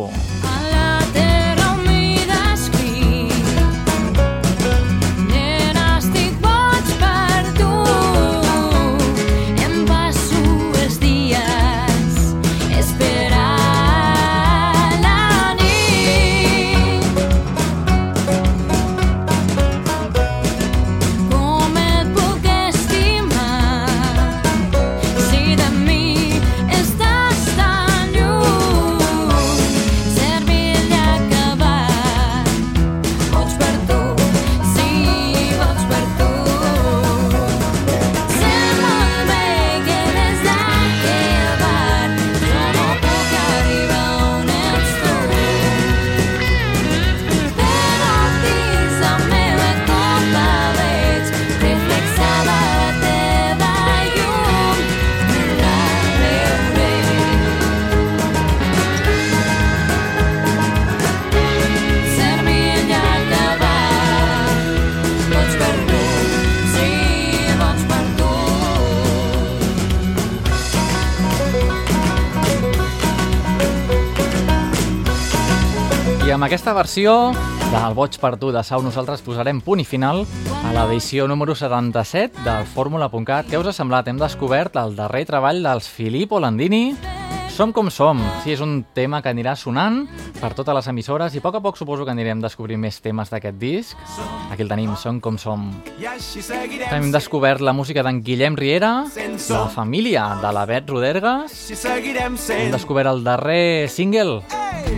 Amb 76.44 76.50
aquesta 76.52 76.74
versió 76.76 77.12
del 77.72 77.94
Boig 77.96 78.18
per 78.20 78.34
tu 78.36 78.50
de 78.52 78.60
Sau 78.68 78.82
nosaltres 78.84 79.22
posarem 79.24 79.62
punt 79.64 79.80
i 79.80 79.86
final 79.88 80.26
a 80.68 80.74
l'edició 80.76 81.24
número 81.32 81.56
77 81.56 82.44
del 82.44 82.68
Fórmula.cat. 82.68 83.48
Què 83.48 83.62
us 83.62 83.72
ha 83.72 83.78
semblat? 83.80 84.12
Hem 84.12 84.20
descobert 84.20 84.76
el 84.76 84.98
darrer 85.00 85.24
treball 85.30 85.64
dels 85.64 85.88
Filippo 85.88 86.44
Landini. 86.44 87.13
Som 87.54 87.70
com 87.70 87.92
som. 87.94 88.18
Sí, 88.42 88.50
és 88.56 88.62
un 88.66 88.80
tema 88.98 89.20
que 89.22 89.30
anirà 89.30 89.52
sonant 89.54 90.08
per 90.40 90.50
totes 90.58 90.74
les 90.74 90.88
emissores 90.90 91.36
i 91.36 91.42
a 91.42 91.44
poc 91.44 91.60
a 91.60 91.62
poc 91.62 91.78
suposo 91.78 92.02
que 92.02 92.10
anirem 92.10 92.42
descobrint 92.42 92.82
més 92.82 92.98
temes 92.98 93.30
d'aquest 93.30 93.60
disc. 93.62 94.00
Aquí 94.50 94.66
el 94.66 94.72
tenim, 94.72 94.96
Som 94.98 95.20
com 95.22 95.38
som. 95.38 95.68
Seguirem, 96.18 96.90
Hem 96.90 97.12
descobert 97.14 97.62
la 97.62 97.76
música 97.78 98.02
d'en 98.02 98.24
Guillem 98.26 98.58
Riera, 98.58 99.06
la 99.06 99.68
família 99.70 100.26
de 100.42 100.52
la 100.52 100.66
Bet 100.66 100.90
seguirem 101.54 102.38
hem 102.50 102.72
descobert 102.74 103.10
el 103.14 103.24
darrer 103.24 103.88
single 103.88 104.42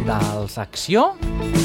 dels 0.08 0.58
Acció, 0.58 1.12
ens 1.22 1.65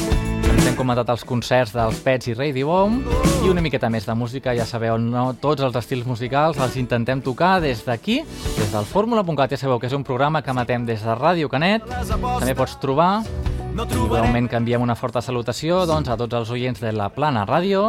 hem 0.71 0.77
comentat 0.79 1.09
els 1.11 1.23
concerts 1.27 1.73
dels 1.75 1.97
Pets 1.99 2.29
i 2.31 2.33
Radio 2.37 2.69
Bomb 2.69 3.07
i 3.43 3.49
una 3.51 3.63
miqueta 3.63 3.89
més 3.91 4.05
de 4.07 4.13
música, 4.15 4.53
ja 4.55 4.63
sabeu, 4.67 4.95
no 5.01 5.33
tots 5.41 5.65
els 5.65 5.75
estils 5.75 6.05
musicals 6.07 6.59
els 6.63 6.77
intentem 6.79 7.19
tocar 7.23 7.57
des 7.63 7.81
d'aquí, 7.83 8.21
des 8.55 8.71
del 8.71 8.87
fórmula.cat, 8.87 9.51
ja 9.51 9.59
sabeu 9.59 9.81
que 9.81 9.89
és 9.89 9.95
un 9.97 10.05
programa 10.07 10.39
que 10.45 10.55
matem 10.55 10.85
des 10.87 11.03
de 11.03 11.15
Ràdio 11.17 11.51
Canet, 11.51 11.89
també 12.07 12.55
pots 12.55 12.77
trobar 12.79 13.25
Igualment 13.71 14.49
canviem 14.51 14.83
una 14.83 14.97
forta 14.99 15.21
salutació 15.23 15.85
doncs, 15.87 16.09
a 16.11 16.17
tots 16.19 16.35
els 16.39 16.49
oients 16.51 16.79
de 16.83 16.91
la 16.91 17.07
Plana 17.11 17.45
Ràdio, 17.47 17.85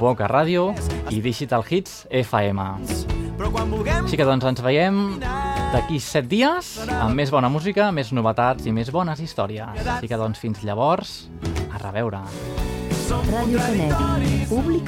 Boca 0.00 0.28
Ràdio 0.32 0.70
i 1.12 1.20
Digital 1.24 1.64
Hits 1.68 2.06
FM. 2.08 2.64
Així 4.00 4.16
que 4.16 4.24
doncs 4.24 4.48
ens 4.48 4.64
veiem 4.64 5.02
d'aquí 5.74 6.00
set 6.00 6.24
dies 6.30 6.72
amb 6.88 7.12
més 7.16 7.32
bona 7.32 7.52
música, 7.52 7.90
més 7.92 8.14
novetats 8.16 8.64
i 8.64 8.72
més 8.72 8.88
bones 8.92 9.20
històries. 9.20 9.84
Així 9.84 10.08
que 10.08 10.20
doncs 10.20 10.40
fins 10.40 10.64
llavors, 10.64 11.18
a 11.76 11.90
reveure. 11.90 12.20
Ràdio 13.30 13.58
Canet, 13.58 14.48
públic 14.48 14.84